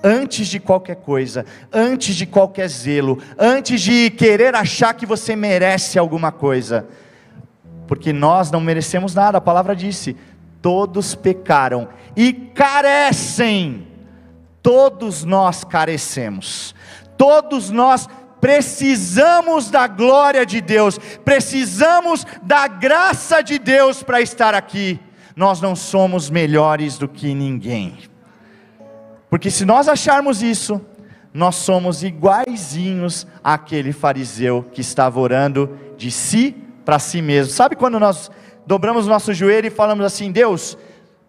antes 0.02 0.49
de 0.49 0.59
qualquer 0.59 0.97
coisa, 0.97 1.45
antes 1.71 2.17
de 2.17 2.25
qualquer 2.25 2.67
zelo, 2.67 3.19
antes 3.38 3.83
de 3.83 4.09
querer 4.09 4.55
achar 4.55 4.95
que 4.95 5.05
você 5.05 5.37
merece 5.37 5.99
alguma 5.99 6.33
coisa, 6.33 6.88
porque 7.87 8.11
nós 8.11 8.50
não 8.50 8.59
merecemos 8.59 9.14
nada, 9.14 9.37
a 9.37 9.41
palavra 9.41 9.76
disse: 9.76 10.17
todos 10.62 11.14
pecaram 11.16 11.88
e 12.16 12.33
carecem, 12.33 13.87
todos 14.62 15.25
nós 15.25 15.64
carecemos, 15.64 16.75
todos 17.19 17.69
nós 17.69 18.09
precisamos 18.40 19.71
da 19.71 19.87
glória 19.87 20.47
de 20.47 20.61
Deus, 20.61 20.99
precisamos 21.25 22.25
da 22.42 22.66
graça 22.69 23.42
de 23.42 23.59
Deus 23.59 24.02
para 24.02 24.21
estar 24.21 24.54
aqui. 24.54 24.99
Nós 25.35 25.61
não 25.61 25.75
somos 25.75 26.31
melhores 26.31 26.99
do 26.99 27.09
que 27.09 27.35
ninguém. 27.35 27.99
Porque 29.31 29.50
se 29.50 29.64
nós 29.64 29.88
acharmos 29.88 30.42
isso, 30.42 30.81
nós 31.33 31.54
somos 31.54 32.02
iguaizinhos 32.02 33.26
àquele 33.42 33.92
fariseu 33.92 34.66
que 34.73 34.81
estava 34.81 35.19
orando 35.19 35.78
de 35.97 36.11
si 36.11 36.54
para 36.85 36.99
si 36.99 37.23
mesmo. 37.23 37.52
Sabe 37.52 37.76
quando 37.76 37.99
nós 37.99 38.31
dobramos 38.66 39.07
nosso 39.07 39.33
joelho 39.33 39.66
e 39.66 39.71
falamos 39.71 40.04
assim: 40.04 40.31
Deus, 40.31 40.76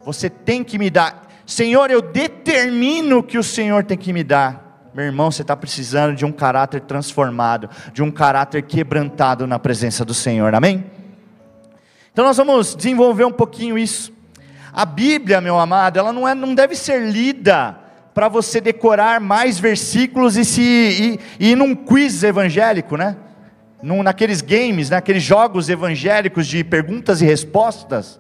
você 0.04 0.30
tem 0.30 0.64
que 0.64 0.78
me 0.78 0.90
dar. 0.90 1.28
Senhor, 1.46 1.92
eu 1.92 2.02
determino 2.02 3.22
que 3.22 3.38
o 3.38 3.44
Senhor 3.44 3.84
tem 3.84 3.98
que 3.98 4.14
me 4.14 4.24
dar. 4.24 4.90
Meu 4.94 5.06
irmão, 5.06 5.32
você 5.32 5.42
está 5.42 5.56
precisando 5.56 6.16
de 6.16 6.24
um 6.24 6.32
caráter 6.32 6.82
transformado, 6.82 7.70
de 7.92 8.04
um 8.04 8.12
caráter 8.12 8.62
quebrantado 8.62 9.48
na 9.48 9.58
presença 9.58 10.06
do 10.06 10.14
Senhor, 10.14 10.54
amém? 10.54 10.86
Então 12.12 12.24
nós 12.24 12.38
vamos 12.38 12.76
desenvolver 12.76 13.26
um 13.26 13.32
pouquinho 13.32 13.78
isso. 13.78 14.14
A 14.72 14.86
Bíblia, 14.86 15.42
meu 15.42 15.60
amado, 15.60 15.98
ela 15.98 16.14
não, 16.14 16.28
é, 16.28 16.36
não 16.36 16.54
deve 16.54 16.76
ser 16.76 17.02
lida 17.12 17.78
para 18.14 18.28
você 18.28 18.62
decorar 18.62 19.20
mais 19.20 19.58
versículos 19.58 20.38
e 20.38 20.46
se 20.46 20.62
e, 20.62 21.20
e 21.40 21.52
ir 21.52 21.56
num 21.56 21.74
quiz 21.76 22.22
evangélico, 22.24 22.96
né? 22.96 23.18
Num, 23.84 24.02
naqueles 24.02 24.42
games, 24.42 24.90
naqueles 24.90 25.22
jogos 25.22 25.70
evangélicos 25.70 26.48
de 26.48 26.64
perguntas 26.64 27.22
e 27.22 27.26
respostas, 27.26 28.20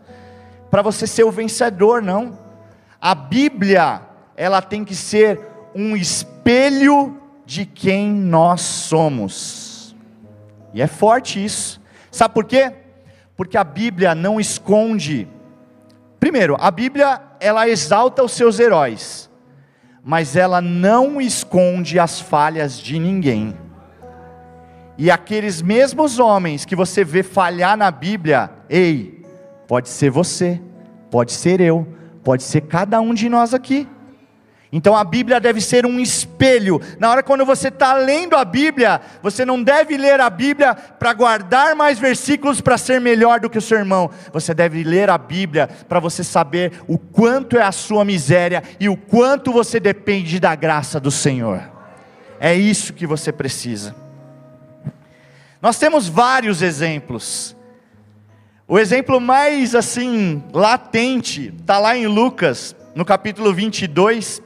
para 0.70 0.84
você 0.84 1.08
ser 1.08 1.24
o 1.24 1.32
vencedor, 1.32 2.04
não. 2.04 2.38
A 3.02 3.16
Bíblia, 3.16 4.02
ela 4.38 4.62
tem 4.62 4.84
que 4.84 4.94
ser 4.94 5.40
um 5.74 5.96
espelho 5.96 7.18
de 7.46 7.66
quem 7.66 8.12
nós 8.12 8.62
somos. 8.62 9.96
E 10.74 10.82
é 10.82 10.88
forte 10.88 11.44
isso. 11.44 11.82
Sabe 12.12 12.34
por 12.34 12.46
quê? 12.46 12.72
Porque 13.36 13.58
a 13.58 13.64
Bíblia 13.64 14.14
não 14.14 14.40
esconde. 14.40 15.28
Primeiro, 16.20 16.58
a 16.60 16.70
Bíblia 16.70 17.22
ela 17.40 17.68
exalta 17.68 18.22
os 18.22 18.34
seus 18.34 18.60
heróis 18.60 19.32
mas 20.04 20.36
ela 20.36 20.60
não 20.60 21.22
esconde 21.22 21.98
as 21.98 22.20
falhas 22.20 22.78
de 22.78 23.00
ninguém. 23.00 23.56
E 24.98 25.10
aqueles 25.10 25.62
mesmos 25.62 26.20
homens 26.20 26.66
que 26.66 26.76
você 26.76 27.04
vê 27.04 27.24
falhar 27.24 27.76
na 27.76 27.90
Bíblia, 27.90 28.52
ei, 28.70 29.24
pode 29.68 29.90
ser 29.90 30.12
você, 30.12 30.62
pode 31.10 31.32
ser 31.32 31.60
eu, 31.60 31.88
pode 32.24 32.44
ser 32.44 32.62
cada 32.62 33.02
um 33.02 33.14
de 33.14 33.28
nós 33.28 33.54
aqui. 33.54 33.88
Então 34.76 34.98
a 34.98 35.04
Bíblia 35.04 35.40
deve 35.40 35.62
ser 35.62 35.86
um 35.86 36.00
espelho. 36.00 36.82
Na 37.00 37.12
hora 37.12 37.22
quando 37.22 37.46
você 37.46 37.68
está 37.68 37.94
lendo 37.94 38.36
a 38.36 38.44
Bíblia, 38.44 39.02
você 39.22 39.46
não 39.46 39.62
deve 39.62 39.96
ler 39.98 40.20
a 40.20 40.28
Bíblia 40.32 40.74
para 40.74 41.14
guardar 41.14 41.76
mais 41.76 42.00
versículos 42.00 42.60
para 42.60 42.76
ser 42.76 43.00
melhor 43.00 43.40
do 43.40 43.52
que 43.52 43.58
o 43.60 43.62
seu 43.62 43.78
irmão. 43.78 44.10
Você 44.32 44.52
deve 44.52 44.84
ler 44.84 45.12
a 45.12 45.18
Bíblia 45.18 45.68
para 45.88 46.00
você 46.00 46.24
saber 46.24 46.72
o 46.88 46.98
quanto 46.98 47.56
é 47.56 47.62
a 47.62 47.72
sua 47.72 48.04
miséria 48.04 48.64
e 48.80 48.90
o 48.90 48.98
quanto 48.98 49.52
você 49.52 49.80
depende 49.80 50.40
da 50.40 50.56
graça 50.56 51.00
do 51.00 51.12
Senhor. 51.12 51.62
É 52.40 52.56
isso 52.56 52.94
que 52.94 53.06
você 53.06 53.32
precisa. 53.32 54.03
Nós 55.64 55.80
temos 55.80 56.10
vários 56.10 56.62
exemplos. 56.62 57.56
O 58.68 58.78
exemplo 58.78 59.22
mais 59.22 59.74
assim 59.74 60.44
latente 60.54 61.54
está 61.58 61.80
lá 61.80 61.96
em 61.96 62.06
Lucas, 62.06 62.76
no 62.94 63.06
capítulo 63.06 63.54
22, 63.54 64.44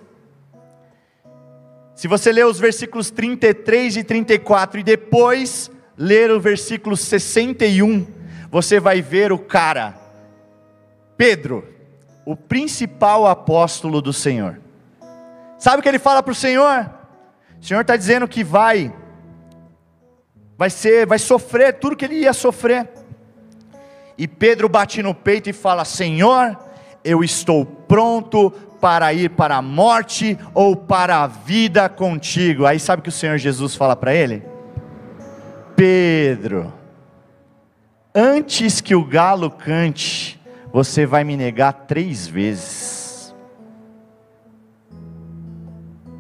se 1.96 2.08
você 2.08 2.32
ler 2.32 2.46
os 2.46 2.60
versículos 2.60 3.10
33 3.10 3.98
e 3.98 4.04
34 4.04 4.80
e 4.80 4.84
depois 4.84 5.72
ler 5.98 6.30
o 6.30 6.40
versículo 6.40 6.96
61, 6.96 8.06
você 8.52 8.80
vai 8.80 9.02
ver 9.02 9.32
o 9.32 9.40
cara, 9.40 9.98
Pedro, 11.18 11.68
o 12.24 12.36
principal 12.36 13.26
apóstolo 13.26 14.04
do 14.04 14.14
Senhor. 14.14 14.62
Sabe 15.58 15.80
o 15.80 15.82
que 15.82 15.90
ele 15.90 15.98
fala 15.98 16.22
para 16.22 16.32
o 16.32 16.36
Senhor? 16.36 16.88
O 17.60 17.66
Senhor 17.66 17.82
está 17.82 17.98
dizendo 17.98 18.28
que 18.28 18.44
vai, 18.44 18.94
vai 20.58 20.70
ser, 20.70 21.06
vai 21.06 21.20
sofrer 21.20 21.74
tudo 21.80 21.96
que 21.96 22.06
ele 22.06 22.16
ia 22.16 22.34
sofrer. 22.34 22.90
E 24.18 24.28
Pedro 24.28 24.68
bate 24.68 25.04
no 25.04 25.14
peito 25.14 25.50
e 25.50 25.54
fala: 25.54 25.86
Senhor, 25.86 26.58
eu 27.04 27.24
estou 27.24 27.66
pronto 27.66 28.50
para 28.82 29.14
ir 29.14 29.32
para 29.32 29.58
a 29.58 29.62
morte 29.62 30.38
ou 30.54 30.76
para 30.76 31.24
a 31.24 31.28
vida 31.28 31.88
contigo. 31.88 32.66
Aí 32.66 32.80
sabe 32.80 33.00
o 33.00 33.04
que 33.04 33.10
o 33.10 33.12
Senhor 33.12 33.38
Jesus 33.38 33.76
fala 33.76 33.96
para 33.96 34.14
ele? 34.14 34.44
Pedro, 35.76 36.74
antes 38.14 38.82
que 38.82 38.96
o 38.96 39.06
galo 39.06 39.52
cante, 39.52 40.40
você 40.74 41.06
vai 41.06 41.24
me 41.24 41.38
negar 41.38 41.72
três 41.74 42.28
vezes. 42.28 43.36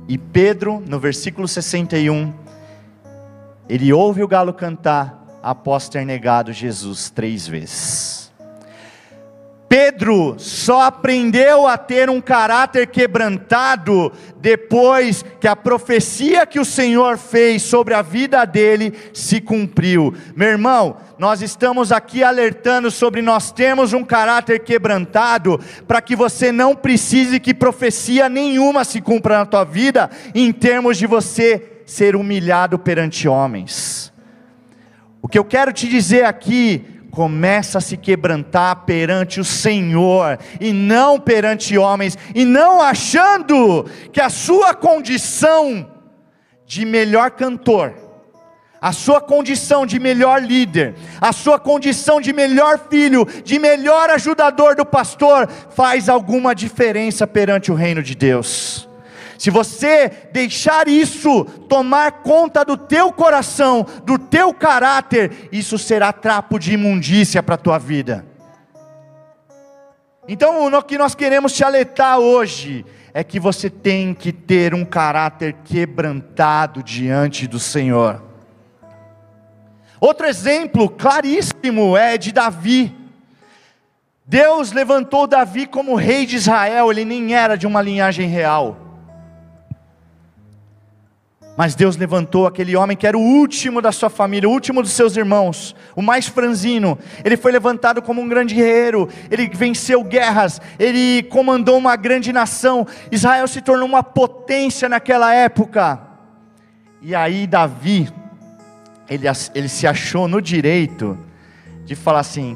E 0.07 0.17
Pedro, 0.17 0.81
no 0.87 0.99
versículo 0.99 1.47
61, 1.47 2.33
ele 3.69 3.91
ouve 3.91 4.23
o 4.23 4.27
galo 4.27 4.53
cantar 4.53 5.39
após 5.43 5.89
ter 5.89 6.05
negado 6.05 6.51
Jesus 6.51 7.09
três 7.09 7.47
vezes. 7.47 8.27
Pedro 9.69 10.35
só 10.37 10.83
aprendeu 10.83 11.67
a 11.67 11.77
ter 11.77 12.09
um 12.09 12.21
caráter 12.21 12.87
quebrantado 12.87 14.13
depois 14.37 15.25
que 15.41 15.47
a 15.47 15.57
profecia 15.57 16.45
que 16.45 16.59
o 16.59 16.63
Senhor 16.63 17.17
fez 17.17 17.63
sobre 17.63 17.93
a 17.93 18.01
vida 18.01 18.45
dele 18.45 18.93
se 19.13 19.41
cumpriu. 19.41 20.13
Meu 20.33 20.47
irmão, 20.47 20.97
nós 21.19 21.41
estamos 21.41 21.91
aqui 21.91 22.23
alertando 22.23 22.89
sobre 22.89 23.21
nós 23.21 23.51
termos 23.51 23.91
um 23.91 24.05
caráter 24.05 24.59
quebrantado 24.59 25.59
para 25.85 26.01
que 26.01 26.15
você 26.15 26.49
não 26.49 26.73
precise 26.73 27.37
que 27.37 27.53
profecia 27.53 28.29
nenhuma 28.29 28.85
se 28.85 29.01
cumpra 29.01 29.39
na 29.39 29.45
tua 29.45 29.65
vida 29.65 30.09
em 30.33 30.53
termos 30.53 30.97
de 30.97 31.05
você 31.05 31.76
ser 31.87 32.17
humilhado 32.17 32.77
perante 32.77 33.29
homens. 33.29 34.13
O 35.21 35.27
que 35.27 35.39
eu 35.39 35.45
quero 35.45 35.71
te 35.71 35.87
dizer 35.87 36.25
aqui 36.25 36.85
começa 37.09 37.77
a 37.77 37.81
se 37.81 37.95
quebrantar 37.95 38.83
perante 38.85 39.39
o 39.39 39.45
Senhor 39.45 40.37
e 40.59 40.73
não 40.73 41.17
perante 41.17 41.77
homens, 41.77 42.17
e 42.35 42.45
não 42.45 42.81
achando 42.81 43.85
que 44.11 44.21
a 44.21 44.29
sua 44.29 44.75
condição 44.75 45.89
de 46.65 46.85
melhor 46.85 47.31
cantor, 47.31 47.93
a 48.81 48.91
sua 48.91 49.21
condição 49.21 49.85
de 49.85 49.97
melhor 49.97 50.43
líder, 50.43 50.93
a 51.21 51.31
sua 51.31 51.57
condição 51.57 52.19
de 52.19 52.33
melhor 52.33 52.77
filho, 52.89 53.25
de 53.43 53.57
melhor 53.57 54.09
ajudador 54.09 54.75
do 54.75 54.85
pastor, 54.85 55.47
faz 55.69 56.09
alguma 56.09 56.53
diferença 56.53 57.25
perante 57.25 57.71
o 57.71 57.75
reino 57.75 58.03
de 58.03 58.13
Deus. 58.13 58.87
Se 59.37 59.49
você 59.49 60.09
deixar 60.31 60.87
isso 60.87 61.45
tomar 61.69 62.23
conta 62.23 62.65
do 62.65 62.75
teu 62.75 63.11
coração, 63.11 63.85
do 64.03 64.17
teu 64.17 64.53
caráter, 64.53 65.49
isso 65.51 65.77
será 65.77 66.11
trapo 66.11 66.57
de 66.57 66.73
imundícia 66.73 67.43
para 67.43 67.55
a 67.55 67.59
tua 67.59 67.77
vida. 67.77 68.25
Então, 70.27 70.65
o 70.65 70.83
que 70.83 70.97
nós 70.97 71.15
queremos 71.15 71.53
te 71.53 71.63
alertar 71.63 72.19
hoje 72.19 72.85
é 73.13 73.23
que 73.23 73.39
você 73.39 73.69
tem 73.69 74.13
que 74.13 74.31
ter 74.31 74.73
um 74.73 74.83
caráter 74.83 75.55
quebrantado 75.63 76.83
diante 76.83 77.47
do 77.47 77.59
Senhor. 77.59 78.21
Outro 79.99 80.27
exemplo 80.27 80.89
claríssimo 80.89 81.95
é 81.95 82.17
de 82.17 82.31
Davi. 82.31 82.93
Deus 84.25 84.71
levantou 84.71 85.25
Davi 85.25 85.65
como 85.65 85.95
rei 85.95 86.25
de 86.25 86.35
Israel, 86.35 86.91
ele 86.91 87.05
nem 87.05 87.33
era 87.33 87.55
de 87.55 87.65
uma 87.65 87.81
linhagem 87.81 88.27
real. 88.27 88.86
Mas 91.57 91.73
Deus 91.73 91.97
levantou 91.97 92.45
aquele 92.45 92.75
homem 92.75 92.95
que 92.95 93.07
era 93.07 93.17
o 93.17 93.21
último 93.21 93.81
da 93.81 93.91
sua 93.91 94.11
família, 94.11 94.47
o 94.47 94.51
último 94.51 94.83
dos 94.83 94.91
seus 94.91 95.17
irmãos, 95.17 95.75
o 95.95 96.03
mais 96.03 96.27
franzino. 96.27 96.99
Ele 97.25 97.35
foi 97.35 97.51
levantado 97.51 97.99
como 97.99 98.21
um 98.21 98.29
grande 98.29 98.53
guerreiro, 98.53 99.09
ele 99.31 99.49
venceu 99.49 100.03
guerras, 100.03 100.61
ele 100.77 101.23
comandou 101.23 101.75
uma 101.75 101.95
grande 101.95 102.31
nação. 102.31 102.85
Israel 103.11 103.47
se 103.47 103.59
tornou 103.59 103.87
uma 103.87 104.03
potência 104.03 104.87
naquela 104.87 105.33
época. 105.33 105.99
E 107.01 107.15
aí, 107.15 107.47
Davi, 107.47 108.07
ele, 109.09 109.25
ele 109.55 109.67
se 109.67 109.87
achou 109.87 110.27
no 110.27 110.39
direito 110.39 111.17
de 111.85 111.95
falar 111.95 112.19
assim: 112.19 112.55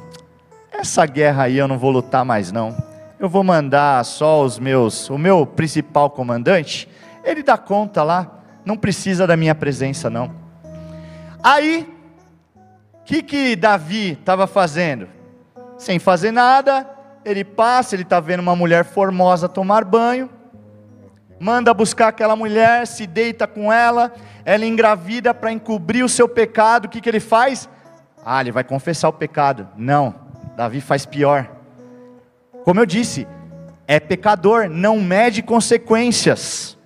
essa 0.71 1.07
guerra 1.07 1.45
aí 1.45 1.57
eu 1.57 1.67
não 1.67 1.79
vou 1.79 1.89
lutar 1.89 2.23
mais, 2.23 2.51
não. 2.51 2.77
Eu 3.19 3.27
vou 3.27 3.43
mandar 3.43 4.05
só 4.05 4.43
os 4.43 4.59
meus, 4.59 5.09
o 5.09 5.17
meu 5.17 5.43
principal 5.43 6.11
comandante, 6.11 6.87
ele 7.23 7.41
dá 7.41 7.57
conta 7.57 8.03
lá 8.03 8.40
não 8.65 8.77
precisa 8.77 9.25
da 9.25 9.35
minha 9.35 9.55
presença, 9.55 10.09
não. 10.09 10.31
Aí, 11.43 11.87
o 12.93 13.03
que, 13.03 13.23
que 13.23 13.55
Davi 13.55 14.11
estava 14.11 14.45
fazendo? 14.45 15.07
Sem 15.77 15.97
fazer 15.97 16.31
nada, 16.31 16.87
ele 17.25 17.43
passa, 17.43 17.95
ele 17.95 18.03
está 18.03 18.19
vendo 18.19 18.41
uma 18.41 18.55
mulher 18.55 18.85
formosa 18.85 19.49
tomar 19.49 19.83
banho, 19.83 20.29
manda 21.39 21.73
buscar 21.73 22.09
aquela 22.09 22.35
mulher, 22.35 22.85
se 22.85 23.07
deita 23.07 23.47
com 23.47 23.73
ela, 23.73 24.13
ela 24.45 24.65
engravida 24.65 25.33
para 25.33 25.51
encobrir 25.51 26.03
o 26.03 26.09
seu 26.09 26.29
pecado, 26.29 26.85
o 26.85 26.89
que, 26.89 27.01
que 27.01 27.09
ele 27.09 27.19
faz? 27.19 27.67
Ah, 28.23 28.41
ele 28.41 28.51
vai 28.51 28.63
confessar 28.63 29.09
o 29.09 29.13
pecado. 29.13 29.67
Não, 29.75 30.13
Davi 30.55 30.79
faz 30.79 31.05
pior. 31.05 31.49
Como 32.63 32.79
eu 32.79 32.85
disse, 32.85 33.27
é 33.87 33.99
pecador, 33.99 34.69
não 34.69 34.99
mede 34.99 35.41
consequências. 35.41 36.77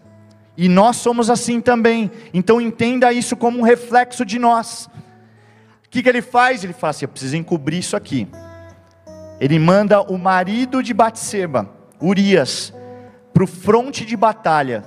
E 0.58 0.70
nós 0.70 0.98
somos 0.98 1.30
assim 1.30 1.60
também. 1.60 2.12
Então 2.34 2.62
entenda 2.62 3.12
isso 3.12 3.36
como 3.36 3.60
um 3.60 3.64
reflexo 3.64 4.26
de 4.26 4.40
nós. 4.40 4.90
O 5.86 5.90
que, 5.90 6.02
que 6.02 6.10
ele 6.10 6.22
faz? 6.22 6.64
Ele 6.64 6.74
fala 6.74 6.92
assim: 6.92 7.06
eu 7.06 7.10
preciso 7.10 7.36
encobrir 7.36 7.80
isso 7.80 7.96
aqui. 7.96 8.28
Ele 9.40 9.60
manda 9.60 10.02
o 10.02 10.18
marido 10.18 10.82
de 10.82 10.94
Batseba, 10.94 11.70
Urias, 12.02 12.74
para 13.34 13.44
o 13.44 13.48
fronte 13.48 14.06
de 14.06 14.16
batalha, 14.16 14.84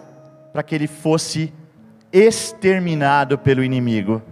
para 0.52 0.62
que 0.62 0.74
ele 0.74 0.86
fosse 0.86 1.52
exterminado 2.10 3.36
pelo 3.36 3.62
inimigo, 3.62 4.22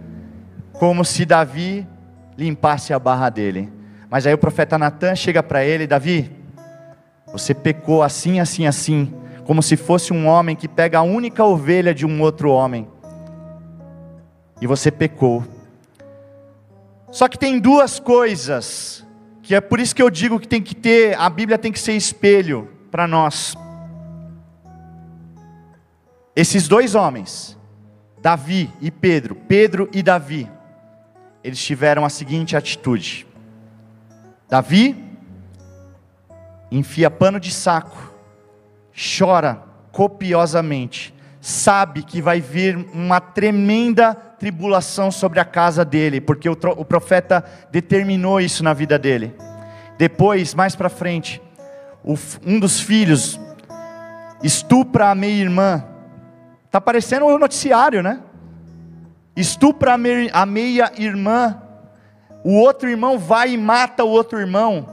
como 0.73 1.05
se 1.05 1.23
Davi 1.23 1.87
limpasse 2.35 2.93
a 2.93 2.99
barra 2.99 3.29
dele. 3.29 3.71
Mas 4.09 4.25
aí 4.25 4.33
o 4.33 4.37
profeta 4.37 4.77
Natan 4.77 5.15
chega 5.15 5.43
para 5.43 5.63
ele: 5.63 5.85
Davi, 5.85 6.31
você 7.31 7.53
pecou 7.53 8.01
assim, 8.01 8.39
assim, 8.39 8.65
assim 8.65 9.13
como 9.47 9.63
se 9.63 9.77
fosse 9.77 10.11
um 10.11 10.27
homem 10.27 10.57
que 10.57 10.67
pega 10.67 10.99
a 10.99 11.03
única 11.03 11.41
ovelha 11.41 11.95
de 11.95 12.05
um 12.05 12.21
outro 12.21 12.51
homem. 12.51 12.85
E 14.59 14.67
você 14.67 14.91
pecou. 14.91 15.41
Só 17.09 17.29
que 17.29 17.39
tem 17.39 17.57
duas 17.57 17.97
coisas, 17.97 19.07
que 19.41 19.55
é 19.55 19.61
por 19.61 19.79
isso 19.79 19.95
que 19.95 20.03
eu 20.03 20.09
digo 20.09 20.37
que 20.37 20.49
tem 20.49 20.61
que 20.61 20.75
ter, 20.75 21.17
a 21.17 21.29
Bíblia 21.29 21.57
tem 21.57 21.71
que 21.71 21.79
ser 21.79 21.93
espelho 21.93 22.69
para 22.91 23.07
nós. 23.07 23.55
Esses 26.35 26.67
dois 26.67 26.93
homens, 26.93 27.57
Davi 28.21 28.69
e 28.81 28.91
Pedro, 28.91 29.33
Pedro 29.33 29.89
e 29.93 30.03
Davi, 30.03 30.51
eles 31.41 31.63
tiveram 31.63 32.03
a 32.03 32.09
seguinte 32.09 32.57
atitude: 32.57 33.25
Davi 34.49 35.05
enfia 36.69 37.09
pano 37.09 37.39
de 37.39 37.49
saco 37.49 38.16
chora 38.97 39.61
copiosamente, 39.91 41.13
sabe 41.39 42.03
que 42.03 42.21
vai 42.21 42.41
vir 42.41 42.75
uma 42.93 43.21
tremenda 43.21 44.15
tribulação 44.15 45.11
sobre 45.11 45.39
a 45.39 45.45
casa 45.45 45.85
dele, 45.85 46.19
porque 46.19 46.49
o, 46.49 46.57
o 46.77 46.85
profeta 46.85 47.43
determinou 47.71 48.41
isso 48.41 48.63
na 48.63 48.73
vida 48.73 48.97
dele. 48.97 49.35
Depois, 49.97 50.53
mais 50.53 50.75
para 50.75 50.89
frente, 50.89 51.41
o, 52.03 52.15
um 52.45 52.59
dos 52.59 52.79
filhos 52.79 53.39
estupra 54.43 55.09
a 55.09 55.15
meia 55.15 55.41
irmã. 55.41 55.83
Está 56.65 56.79
parecendo 56.79 57.25
o 57.25 57.39
noticiário, 57.39 58.03
né? 58.03 58.19
Estupra 59.35 59.93
a 59.93 60.45
meia 60.45 60.91
irmã. 60.97 61.61
O 62.43 62.53
outro 62.59 62.89
irmão 62.89 63.17
vai 63.17 63.53
e 63.53 63.57
mata 63.57 64.03
o 64.03 64.09
outro 64.09 64.39
irmão. 64.39 64.87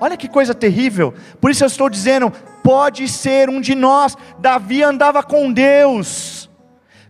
Olha 0.00 0.16
que 0.16 0.28
coisa 0.28 0.54
terrível. 0.54 1.12
Por 1.40 1.50
isso 1.50 1.64
eu 1.64 1.66
estou 1.66 1.90
dizendo, 1.90 2.32
pode 2.68 3.08
ser 3.08 3.48
um 3.48 3.62
de 3.62 3.74
nós. 3.74 4.14
Davi 4.38 4.82
andava 4.82 5.22
com 5.22 5.50
Deus. 5.50 6.50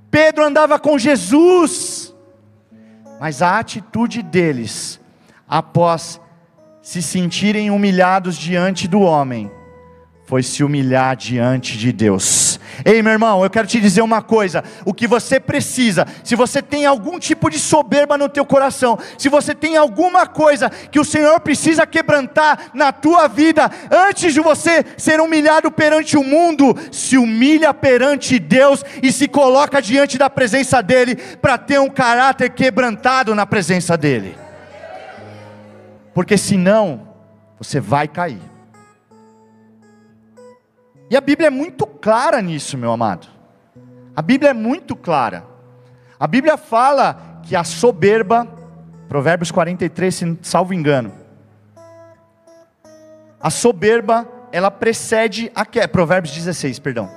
Pedro 0.09 0.45
andava 0.45 0.79
com 0.79 0.97
Jesus. 0.97 2.15
Mas 3.19 3.43
a 3.43 3.59
atitude 3.59 4.23
deles, 4.23 5.01
após 5.49 6.21
se 6.81 7.03
sentirem 7.03 7.73
humilhados 7.73 8.37
diante 8.37 8.87
do 8.87 9.01
homem, 9.01 9.51
foi 10.27 10.45
se 10.45 10.63
humilhar 10.63 11.17
diante 11.17 11.77
de 11.77 11.91
Deus. 11.91 12.48
Ei, 12.85 13.03
meu 13.03 13.13
irmão, 13.13 13.43
eu 13.43 13.51
quero 13.51 13.67
te 13.67 13.81
dizer 13.81 14.03
uma 14.03 14.23
coisa: 14.23 14.63
o 14.85 14.95
que 14.95 15.07
você 15.07 15.39
precisa, 15.39 16.07
se 16.23 16.35
você 16.35 16.63
tem 16.63 16.87
algum 16.87 17.19
tipo 17.19 17.51
de 17.51 17.59
soberba 17.59 18.19
no 18.19 18.29
teu 18.29 18.45
coração, 18.45 18.99
se 19.17 19.29
você 19.29 19.55
tem 19.55 19.77
alguma 19.77 20.27
coisa 20.27 20.71
que 20.71 21.01
o 21.01 21.05
Senhor 21.05 21.39
precisa 21.41 21.87
quebrantar 21.87 22.71
na 22.75 22.93
tua 22.93 23.29
vida, 23.29 23.71
antes 23.91 24.35
de 24.35 24.41
você 24.41 24.85
ser 24.97 25.21
humilhado 25.21 25.71
perante 25.71 26.17
o 26.17 26.25
mundo, 26.25 26.77
se 26.93 27.17
humilha 27.17 27.73
perante 27.75 28.39
Deus 28.39 28.85
e 29.03 29.13
se 29.13 29.29
coloca 29.29 29.81
diante 29.81 30.19
da 30.19 30.31
presença 30.31 30.83
dEle, 30.83 31.17
para 31.17 31.59
ter 31.59 31.79
um 31.81 31.89
caráter 31.89 32.51
quebrantado 32.51 33.35
na 33.35 33.47
presença 33.47 33.97
dEle 33.97 34.49
porque 36.19 36.37
senão 36.37 37.15
você 37.57 37.79
vai 37.79 38.09
cair. 38.09 38.43
E 41.11 41.17
a 41.17 41.21
Bíblia 41.21 41.49
é 41.49 41.51
muito 41.51 41.87
clara 41.87 42.43
nisso, 42.43 42.77
meu 42.77 42.93
amado. 42.93 43.27
A 44.15 44.21
Bíblia 44.21 44.51
é 44.51 44.55
muito 44.55 44.95
clara. 44.95 45.45
A 46.19 46.27
Bíblia 46.27 46.57
fala 46.57 47.41
que 47.43 47.55
a 47.57 47.65
soberba, 47.65 48.47
Provérbios 49.09 49.51
43, 49.51 50.15
se 50.15 50.39
salvo 50.43 50.75
engano, 50.75 51.13
a 53.41 53.51
soberba, 53.51 54.29
ela 54.51 54.71
precede 54.71 55.51
a 55.55 55.65
queda, 55.65 55.89
Provérbios 55.89 56.35
16, 56.35 56.79
perdão. 56.81 57.09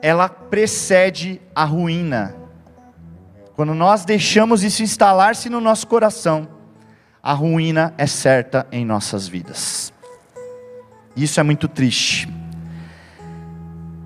Ela 0.00 0.28
precede 0.28 1.40
a 1.54 1.64
ruína. 1.64 2.36
Quando 3.54 3.74
nós 3.74 4.04
deixamos 4.04 4.62
isso 4.62 4.82
instalar-se 4.82 5.48
no 5.50 5.60
nosso 5.60 5.86
coração, 5.86 6.48
a 7.22 7.32
ruína 7.32 7.92
é 7.98 8.06
certa 8.06 8.66
em 8.72 8.84
nossas 8.84 9.28
vidas. 9.28 9.92
Isso 11.14 11.38
é 11.38 11.42
muito 11.42 11.68
triste. 11.68 12.41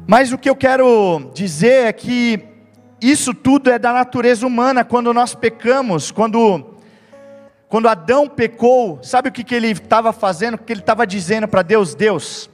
Mas 0.07 0.33
o 0.33 0.39
que 0.39 0.49
eu 0.49 0.55
quero 0.55 1.31
dizer 1.35 1.87
é 1.87 1.93
que 1.93 2.41
isso 3.01 3.35
tudo 3.35 3.71
é 3.71 3.79
da 3.79 3.93
natureza 3.93 4.47
humana. 4.47 4.85
Quando 4.85 5.13
nós 5.13 5.35
pecamos, 5.35 6.13
quando, 6.13 6.77
quando 7.69 7.89
Adão 7.89 8.29
pecou, 8.29 9.01
sabe 9.03 9.29
o 9.29 9.33
que, 9.33 9.43
que 9.43 9.55
ele 9.55 9.69
estava 9.69 10.13
fazendo? 10.13 10.55
O 10.55 10.59
que 10.59 10.73
ele 10.73 10.81
estava 10.81 11.05
dizendo 11.05 11.49
para 11.49 11.63
Deus? 11.63 11.95
Deus, 11.97 12.49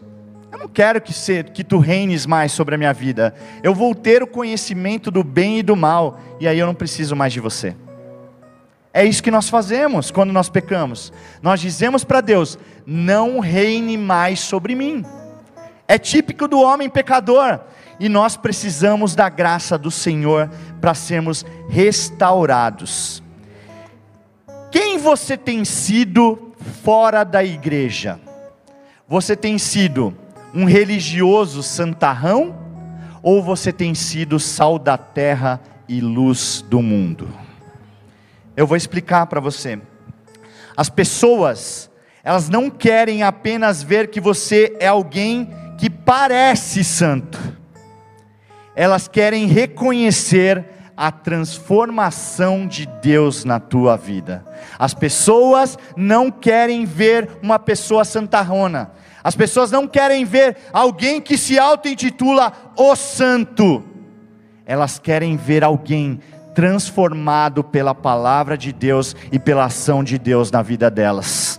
eu 0.51 0.59
não 0.59 0.69
quero 0.69 0.99
que, 0.99 1.13
que 1.53 1.63
tu 1.63 1.79
reines 1.79 2.25
mais 2.25 2.53
sobre 2.53 2.75
a 2.75 2.79
minha 2.79 2.95
vida. 2.95 3.35
Eu 3.63 3.75
vou 3.75 3.95
ter 3.95 4.23
o 4.23 4.27
conhecimento 4.27 5.11
do 5.11 5.23
bem 5.23 5.59
e 5.59 5.63
do 5.63 5.77
mal, 5.77 6.19
e 6.41 6.49
aí 6.49 6.59
eu 6.59 6.67
não 6.67 6.75
preciso 6.75 7.15
mais 7.15 7.35
de 7.35 7.41
você. 7.41 7.77
É 8.95 9.05
isso 9.05 9.23
que 9.23 9.31
nós 9.31 9.51
fazemos 9.51 10.11
quando 10.11 10.33
nós 10.33 10.49
pecamos. 10.49 11.13
Nós 11.43 11.61
dizemos 11.61 12.03
para 12.03 12.23
Deus: 12.23 12.59
não 12.87 13.41
reine 13.41 13.99
mais 13.99 14.41
sobre 14.41 14.75
mim. 14.75 15.05
É 15.93 15.99
típico 15.99 16.49
do 16.49 16.59
homem 16.59 16.89
pecador. 16.89 17.61
E 18.01 18.09
nós 18.09 18.35
precisamos 18.35 19.15
da 19.15 19.29
graça 19.29 19.77
do 19.77 19.91
Senhor 19.91 20.49
para 20.81 20.95
sermos 20.95 21.45
restaurados. 21.69 23.23
Quem 24.71 24.97
você 24.97 25.37
tem 25.37 25.67
sido 25.67 26.55
fora 26.83 27.25
da 27.25 27.45
igreja? 27.45 28.19
Você 29.07 29.37
tem 29.37 29.59
sido 29.59 30.17
um 30.55 30.65
religioso 30.65 31.63
santarrão? 31.63 32.57
Ou 33.23 33.43
você 33.43 33.71
tem 33.71 33.95
sido 33.95 34.41
sal 34.41 34.79
da 34.79 34.97
terra 34.97 35.61
e 35.87 36.01
luz 36.01 36.65
do 36.71 36.81
mundo? 36.81 37.29
Eu 38.57 38.67
vou 38.67 38.79
explicar 38.79 39.27
para 39.27 39.41
você. 39.41 39.79
As 40.75 40.89
pessoas, 40.89 41.91
elas 42.25 42.49
não 42.49 42.71
querem 42.71 43.23
apenas 43.23 43.83
ver 43.83 44.09
que 44.09 44.23
você 44.23 44.75
é 44.81 44.87
alguém 44.87 45.61
que 45.83 45.91
parece 45.91 46.85
santo. 46.85 47.41
Elas 48.73 49.09
querem 49.09 49.47
reconhecer 49.47 50.65
a 50.97 51.11
transformação 51.11 52.69
de 52.69 52.87
Deus 53.03 53.45
na 53.45 53.59
tua 53.59 53.97
vida. 53.97 54.47
As 54.79 54.95
pessoas 54.95 55.77
não 55.97 56.31
querem 56.31 56.85
ver 56.85 57.29
uma 57.43 57.59
pessoa 57.59 58.05
santarrona. 58.05 58.93
As 59.25 59.35
pessoas 59.35 59.73
não 59.73 59.89
querem 59.89 60.25
ver 60.25 60.57
alguém 60.73 61.21
que 61.21 61.37
se 61.37 61.59
auto-intitula 61.59 62.53
o 62.77 62.95
santo. 62.95 63.83
Elas 64.65 65.01
querem 65.01 65.37
ver 65.37 65.65
alguém 65.65 66.21
transformado 66.55 67.65
pela 67.65 67.93
palavra 67.93 68.57
de 68.57 68.73
Deus 68.73 69.17
e 69.33 69.39
pela 69.41 69.65
ação 69.65 70.05
de 70.05 70.17
Deus 70.17 70.49
na 70.49 70.63
vida 70.63 70.89
delas. 70.89 71.52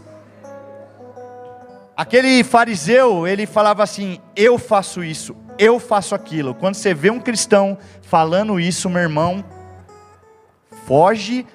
Aquele 2.03 2.43
fariseu, 2.43 3.25
ele 3.25 3.45
falava 3.45 3.81
assim: 3.81 4.19
Eu 4.35 4.59
faço 4.59 5.01
isso, 5.01 5.33
eu 5.57 5.79
faço 5.79 6.13
aquilo. 6.13 6.53
Quando 6.53 6.75
você 6.75 6.93
vê 6.93 7.09
um 7.09 7.17
cristão 7.17 7.77
falando 8.01 8.59
isso, 8.59 8.89
meu 8.89 9.01
irmão, 9.01 9.41
foge, 10.85 11.47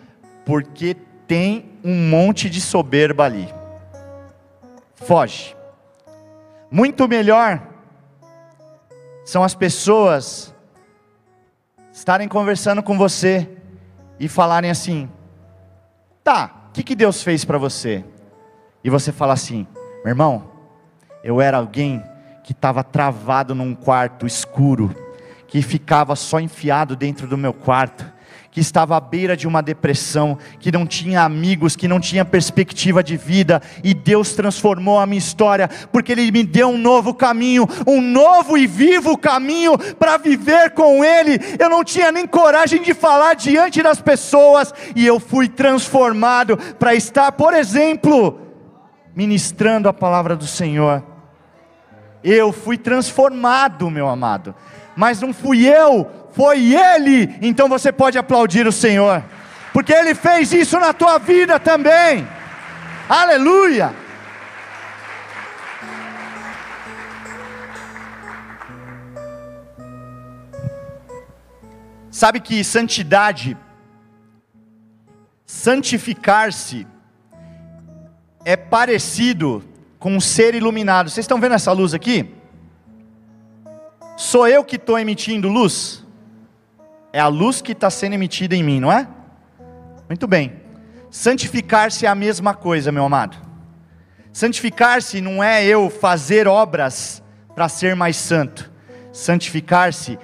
porque 0.46 0.96
tem 1.26 1.70
um 1.84 2.08
monte 2.08 2.48
de 2.48 2.62
soberba 2.62 3.24
ali. 3.26 3.46
Foge. 4.94 5.54
Muito 6.70 7.06
melhor 7.06 7.60
são 9.26 9.44
as 9.44 9.54
pessoas 9.54 10.54
estarem 11.92 12.26
conversando 12.26 12.82
com 12.82 12.96
você 12.96 13.46
e 14.18 14.28
falarem 14.28 14.70
assim: 14.70 15.10
tá, 16.24 16.68
o 16.70 16.72
que, 16.72 16.82
que 16.82 16.96
Deus 16.96 17.22
fez 17.22 17.44
para 17.44 17.58
você? 17.58 18.02
E 18.82 18.88
você 18.88 19.12
fala 19.12 19.34
assim: 19.34 19.66
meu 20.08 20.12
irmão, 20.12 20.42
eu 21.22 21.38
era 21.38 21.58
alguém 21.58 22.02
que 22.42 22.52
estava 22.52 22.82
travado 22.82 23.54
num 23.54 23.74
quarto 23.74 24.26
escuro, 24.26 24.94
que 25.46 25.60
ficava 25.60 26.16
só 26.16 26.40
enfiado 26.40 26.96
dentro 26.96 27.26
do 27.26 27.36
meu 27.36 27.52
quarto, 27.52 28.10
que 28.50 28.58
estava 28.58 28.96
à 28.96 29.00
beira 29.00 29.36
de 29.36 29.46
uma 29.46 29.62
depressão, 29.62 30.38
que 30.58 30.72
não 30.72 30.86
tinha 30.86 31.20
amigos, 31.20 31.76
que 31.76 31.86
não 31.86 32.00
tinha 32.00 32.24
perspectiva 32.24 33.02
de 33.02 33.18
vida, 33.18 33.60
e 33.84 33.92
Deus 33.92 34.32
transformou 34.32 34.98
a 34.98 35.04
minha 35.04 35.18
história, 35.18 35.68
porque 35.92 36.12
Ele 36.12 36.32
me 36.32 36.42
deu 36.42 36.68
um 36.68 36.78
novo 36.78 37.12
caminho, 37.12 37.68
um 37.86 38.00
novo 38.00 38.56
e 38.56 38.66
vivo 38.66 39.18
caminho 39.18 39.76
para 39.96 40.16
viver 40.16 40.70
com 40.70 41.04
Ele. 41.04 41.38
Eu 41.58 41.68
não 41.68 41.84
tinha 41.84 42.10
nem 42.10 42.26
coragem 42.26 42.82
de 42.82 42.94
falar 42.94 43.34
diante 43.34 43.82
das 43.82 44.00
pessoas, 44.00 44.72
e 44.96 45.06
eu 45.06 45.20
fui 45.20 45.50
transformado 45.50 46.56
para 46.78 46.94
estar, 46.94 47.30
por 47.32 47.52
exemplo, 47.52 48.47
ministrando 49.18 49.88
a 49.88 49.92
palavra 49.92 50.36
do 50.36 50.46
Senhor. 50.46 51.02
Eu 52.22 52.52
fui 52.52 52.78
transformado, 52.78 53.90
meu 53.90 54.08
amado, 54.08 54.54
mas 54.94 55.20
não 55.20 55.34
fui 55.34 55.66
eu, 55.66 56.08
foi 56.34 56.72
Ele. 56.72 57.36
Então 57.42 57.68
você 57.68 57.90
pode 57.90 58.16
aplaudir 58.16 58.64
o 58.64 58.70
Senhor, 58.70 59.24
porque 59.72 59.92
Ele 59.92 60.14
fez 60.14 60.52
isso 60.52 60.78
na 60.78 60.92
tua 60.92 61.18
vida 61.18 61.58
também. 61.58 62.28
Aleluia. 63.08 63.92
Sabe 72.08 72.38
que 72.38 72.62
santidade, 72.62 73.56
santificar-se, 75.44 76.86
é 78.48 78.56
parecido 78.56 79.62
com 79.98 80.18
ser 80.18 80.54
iluminado. 80.54 81.10
Vocês 81.10 81.24
estão 81.24 81.38
vendo 81.38 81.54
essa 81.54 81.70
luz 81.70 81.92
aqui? 81.92 82.34
Sou 84.16 84.48
eu 84.48 84.64
que 84.64 84.76
estou 84.76 84.98
emitindo 84.98 85.50
luz? 85.50 86.02
É 87.12 87.20
a 87.20 87.28
luz 87.28 87.60
que 87.60 87.72
está 87.72 87.90
sendo 87.90 88.14
emitida 88.14 88.56
em 88.56 88.62
mim, 88.62 88.80
não 88.80 88.90
é? 88.90 89.06
Muito 90.08 90.26
bem. 90.26 90.62
Santificar-se 91.10 92.06
é 92.06 92.08
a 92.08 92.14
mesma 92.14 92.54
coisa, 92.54 92.90
meu 92.90 93.04
amado. 93.04 93.36
Santificar-se 94.32 95.20
não 95.20 95.44
é 95.44 95.62
eu 95.66 95.90
fazer 95.90 96.48
obras 96.48 97.22
para 97.54 97.68
ser 97.68 97.94
mais 97.94 98.16
santo. 98.16 98.72
Santificar-se 99.12 100.18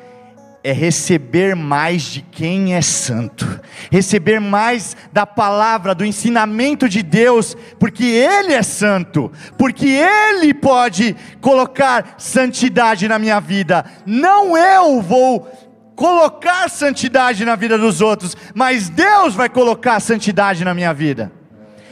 é 0.64 0.72
receber 0.72 1.54
mais 1.54 2.04
de 2.04 2.22
quem 2.22 2.74
é 2.74 2.80
santo, 2.80 3.60
receber 3.92 4.40
mais 4.40 4.96
da 5.12 5.26
palavra, 5.26 5.94
do 5.94 6.06
ensinamento 6.06 6.88
de 6.88 7.02
Deus, 7.02 7.54
porque 7.78 8.04
Ele 8.04 8.54
é 8.54 8.62
santo, 8.62 9.30
porque 9.58 9.86
Ele 9.86 10.54
pode 10.54 11.14
colocar 11.42 12.14
santidade 12.16 13.06
na 13.06 13.18
minha 13.18 13.38
vida, 13.40 13.84
não 14.06 14.56
eu 14.56 15.02
vou 15.02 15.46
colocar 15.94 16.70
santidade 16.70 17.44
na 17.44 17.56
vida 17.56 17.76
dos 17.76 18.00
outros, 18.00 18.34
mas 18.54 18.88
Deus 18.88 19.34
vai 19.34 19.50
colocar 19.50 20.00
santidade 20.00 20.64
na 20.64 20.72
minha 20.72 20.94
vida. 20.94 21.30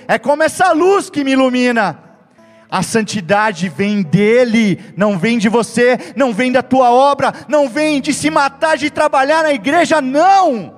É 0.09 0.19
como 0.19 0.43
essa 0.43 0.73
luz 0.73 1.11
que 1.11 1.23
me 1.23 1.33
ilumina. 1.33 2.02
A 2.73 2.83
santidade 2.83 3.69
vem 3.69 4.01
dele, 4.01 4.81
não 4.97 5.19
vem 5.19 5.37
de 5.37 5.47
você, 5.47 5.99
não 6.17 6.33
vem 6.33 6.51
da 6.51 6.63
tua 6.63 6.91
obra, 6.91 7.31
não 7.47 7.69
vem 7.69 8.01
de 8.01 8.15
se 8.15 8.31
matar, 8.31 8.79
de 8.79 8.89
trabalhar 8.89 9.43
na 9.43 9.53
igreja, 9.53 10.01
não. 10.01 10.75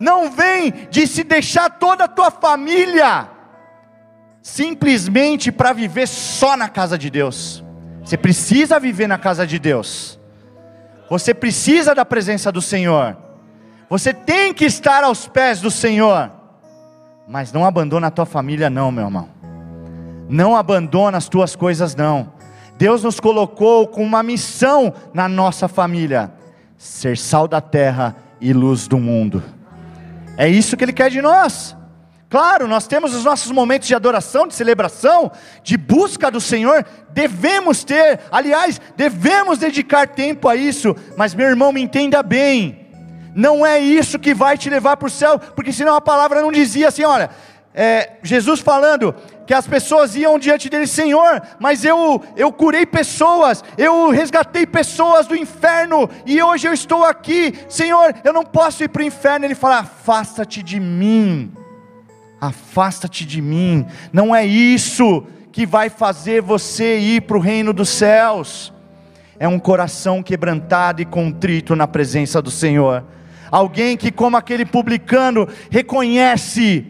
Não 0.00 0.32
vem 0.32 0.72
de 0.90 1.06
se 1.06 1.22
deixar 1.22 1.70
toda 1.70 2.06
a 2.06 2.08
tua 2.08 2.28
família, 2.32 3.30
simplesmente 4.42 5.52
para 5.52 5.72
viver 5.72 6.08
só 6.08 6.56
na 6.56 6.68
casa 6.68 6.98
de 6.98 7.08
Deus. 7.08 7.62
Você 8.02 8.16
precisa 8.16 8.80
viver 8.80 9.06
na 9.06 9.16
casa 9.16 9.46
de 9.46 9.60
Deus, 9.60 10.18
você 11.08 11.32
precisa 11.32 11.94
da 11.94 12.04
presença 12.04 12.50
do 12.50 12.60
Senhor, 12.60 13.16
você 13.88 14.12
tem 14.12 14.52
que 14.52 14.64
estar 14.64 15.04
aos 15.04 15.28
pés 15.28 15.60
do 15.60 15.70
Senhor, 15.70 16.32
mas 17.28 17.52
não 17.52 17.64
abandona 17.64 18.08
a 18.08 18.10
tua 18.10 18.26
família, 18.26 18.68
não, 18.68 18.90
meu 18.90 19.04
irmão. 19.04 19.35
Não 20.28 20.56
abandona 20.56 21.18
as 21.18 21.28
tuas 21.28 21.54
coisas, 21.54 21.94
não. 21.94 22.32
Deus 22.76 23.02
nos 23.02 23.20
colocou 23.20 23.86
com 23.86 24.02
uma 24.02 24.22
missão 24.22 24.92
na 25.14 25.28
nossa 25.28 25.68
família: 25.68 26.30
ser 26.76 27.16
sal 27.16 27.48
da 27.48 27.60
terra 27.60 28.16
e 28.40 28.52
luz 28.52 28.86
do 28.86 28.98
mundo. 28.98 29.42
É 30.36 30.48
isso 30.48 30.76
que 30.76 30.84
Ele 30.84 30.92
quer 30.92 31.10
de 31.10 31.22
nós. 31.22 31.76
Claro, 32.28 32.66
nós 32.66 32.88
temos 32.88 33.14
os 33.14 33.24
nossos 33.24 33.52
momentos 33.52 33.86
de 33.86 33.94
adoração, 33.94 34.48
de 34.48 34.54
celebração, 34.54 35.30
de 35.62 35.76
busca 35.76 36.28
do 36.28 36.40
Senhor, 36.40 36.84
devemos 37.10 37.84
ter, 37.84 38.18
aliás, 38.32 38.80
devemos 38.96 39.58
dedicar 39.58 40.08
tempo 40.08 40.48
a 40.48 40.56
isso, 40.56 40.94
mas 41.16 41.34
meu 41.34 41.46
irmão, 41.46 41.70
me 41.70 41.80
entenda 41.80 42.24
bem, 42.24 42.86
não 43.32 43.64
é 43.64 43.78
isso 43.78 44.18
que 44.18 44.34
vai 44.34 44.58
te 44.58 44.68
levar 44.68 44.96
para 44.96 45.06
o 45.06 45.10
céu, 45.10 45.38
porque 45.38 45.72
senão 45.72 45.94
a 45.94 46.00
palavra 46.00 46.42
não 46.42 46.50
dizia 46.50 46.88
assim: 46.88 47.04
olha, 47.04 47.30
é, 47.72 48.14
Jesus 48.22 48.60
falando 48.60 49.14
que 49.46 49.54
as 49.54 49.66
pessoas 49.66 50.16
iam 50.16 50.38
diante 50.38 50.68
dele, 50.68 50.88
Senhor, 50.88 51.40
mas 51.60 51.84
eu, 51.84 52.20
eu 52.36 52.52
curei 52.52 52.84
pessoas, 52.84 53.62
eu 53.78 54.10
resgatei 54.10 54.66
pessoas 54.66 55.28
do 55.28 55.36
inferno, 55.36 56.10
e 56.26 56.42
hoje 56.42 56.66
eu 56.66 56.72
estou 56.72 57.04
aqui, 57.04 57.54
Senhor, 57.68 58.12
eu 58.24 58.32
não 58.32 58.44
posso 58.44 58.82
ir 58.82 58.88
para 58.88 59.02
o 59.02 59.06
inferno. 59.06 59.46
Ele 59.46 59.54
fala: 59.54 59.78
afasta-te 59.78 60.62
de 60.64 60.80
mim, 60.80 61.52
afasta-te 62.40 63.24
de 63.24 63.40
mim, 63.40 63.86
não 64.12 64.34
é 64.34 64.44
isso 64.44 65.24
que 65.52 65.64
vai 65.64 65.88
fazer 65.88 66.42
você 66.42 66.98
ir 66.98 67.22
para 67.22 67.36
o 67.36 67.40
reino 67.40 67.72
dos 67.72 67.88
céus, 67.88 68.72
é 69.38 69.46
um 69.46 69.60
coração 69.60 70.24
quebrantado 70.24 71.00
e 71.00 71.04
contrito 71.04 71.76
na 71.76 71.86
presença 71.86 72.42
do 72.42 72.50
Senhor, 72.50 73.04
alguém 73.48 73.96
que, 73.96 74.10
como 74.10 74.36
aquele 74.36 74.66
publicano, 74.66 75.48
reconhece 75.70 76.84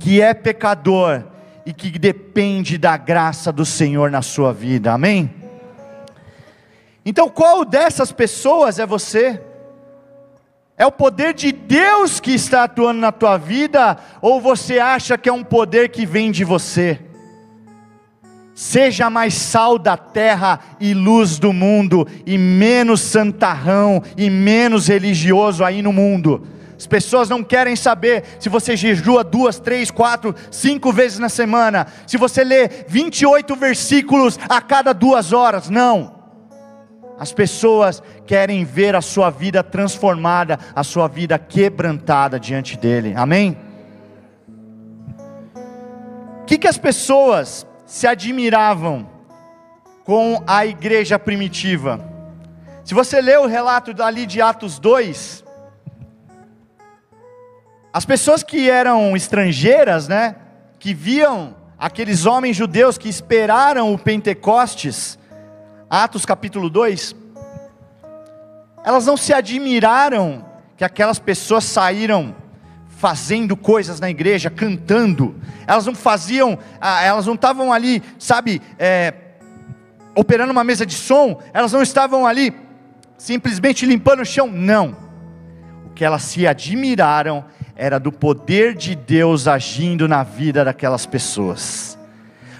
que 0.00 0.20
é 0.20 0.34
pecador 0.34 1.33
e 1.66 1.72
que 1.72 1.98
depende 1.98 2.76
da 2.76 2.96
graça 2.96 3.50
do 3.50 3.64
Senhor 3.64 4.10
na 4.10 4.22
sua 4.22 4.52
vida, 4.52 4.92
amém? 4.92 5.32
Então, 7.04 7.28
qual 7.28 7.64
dessas 7.64 8.12
pessoas 8.12 8.78
é 8.78 8.86
você? 8.86 9.40
É 10.76 10.84
o 10.86 10.92
poder 10.92 11.34
de 11.34 11.52
Deus 11.52 12.18
que 12.18 12.32
está 12.32 12.64
atuando 12.64 13.00
na 13.00 13.12
tua 13.12 13.36
vida, 13.36 13.96
ou 14.20 14.40
você 14.40 14.78
acha 14.78 15.16
que 15.16 15.28
é 15.28 15.32
um 15.32 15.44
poder 15.44 15.90
que 15.90 16.04
vem 16.04 16.30
de 16.30 16.44
você? 16.44 16.98
Seja 18.54 19.10
mais 19.10 19.34
sal 19.34 19.78
da 19.78 19.96
terra 19.96 20.60
e 20.80 20.94
luz 20.94 21.38
do 21.38 21.52
mundo, 21.52 22.06
e 22.24 22.38
menos 22.38 23.00
santarrão 23.00 24.02
e 24.16 24.30
menos 24.30 24.88
religioso 24.88 25.64
aí 25.64 25.82
no 25.82 25.92
mundo. 25.92 26.46
As 26.76 26.86
pessoas 26.86 27.28
não 27.28 27.42
querem 27.42 27.76
saber 27.76 28.24
se 28.40 28.48
você 28.48 28.76
jejua 28.76 29.22
duas, 29.22 29.58
três, 29.60 29.90
quatro, 29.90 30.34
cinco 30.50 30.92
vezes 30.92 31.18
na 31.18 31.28
semana, 31.28 31.86
se 32.06 32.16
você 32.16 32.42
lê 32.42 32.68
28 32.88 33.54
versículos 33.54 34.38
a 34.48 34.60
cada 34.60 34.92
duas 34.92 35.32
horas. 35.32 35.70
Não. 35.70 36.14
As 37.18 37.32
pessoas 37.32 38.02
querem 38.26 38.64
ver 38.64 38.96
a 38.96 39.00
sua 39.00 39.30
vida 39.30 39.62
transformada, 39.62 40.58
a 40.74 40.82
sua 40.82 41.06
vida 41.06 41.38
quebrantada 41.38 42.40
diante 42.40 42.76
dele. 42.76 43.14
Amém? 43.16 43.56
O 46.42 46.44
que, 46.44 46.58
que 46.58 46.68
as 46.68 46.76
pessoas 46.76 47.66
se 47.86 48.06
admiravam 48.06 49.08
com 50.04 50.42
a 50.46 50.66
igreja 50.66 51.18
primitiva? 51.18 52.00
Se 52.84 52.92
você 52.92 53.20
lê 53.20 53.36
o 53.36 53.46
relato 53.46 54.02
ali 54.02 54.26
de 54.26 54.42
Atos 54.42 54.78
2, 54.78 55.43
as 57.94 58.04
pessoas 58.04 58.42
que 58.42 58.68
eram 58.68 59.16
estrangeiras, 59.16 60.08
né, 60.08 60.34
que 60.80 60.92
viam 60.92 61.54
aqueles 61.78 62.26
homens 62.26 62.56
judeus 62.56 62.98
que 62.98 63.08
esperaram 63.08 63.94
o 63.94 63.96
Pentecostes, 63.96 65.16
Atos 65.88 66.26
capítulo 66.26 66.68
2, 66.68 67.14
elas 68.84 69.06
não 69.06 69.16
se 69.16 69.32
admiraram 69.32 70.44
que 70.76 70.82
aquelas 70.82 71.20
pessoas 71.20 71.62
saíram 71.62 72.34
fazendo 72.88 73.56
coisas 73.56 74.00
na 74.00 74.10
igreja, 74.10 74.50
cantando, 74.50 75.40
elas 75.64 75.86
não 75.86 75.94
faziam, 75.94 76.58
ah, 76.80 77.00
elas 77.00 77.26
não 77.26 77.34
estavam 77.34 77.72
ali, 77.72 78.02
sabe, 78.18 78.60
é, 78.76 79.14
operando 80.16 80.50
uma 80.50 80.64
mesa 80.64 80.84
de 80.84 80.94
som, 80.94 81.40
elas 81.52 81.72
não 81.72 81.80
estavam 81.80 82.26
ali 82.26 82.52
simplesmente 83.16 83.86
limpando 83.86 84.22
o 84.22 84.26
chão, 84.26 84.48
não, 84.48 84.96
o 85.86 85.90
que 85.90 86.04
elas 86.04 86.22
se 86.22 86.44
admiraram 86.44 87.44
era 87.76 87.98
do 87.98 88.12
poder 88.12 88.74
de 88.74 88.94
Deus 88.94 89.48
agindo 89.48 90.06
na 90.06 90.22
vida 90.22 90.64
daquelas 90.64 91.06
pessoas. 91.06 91.98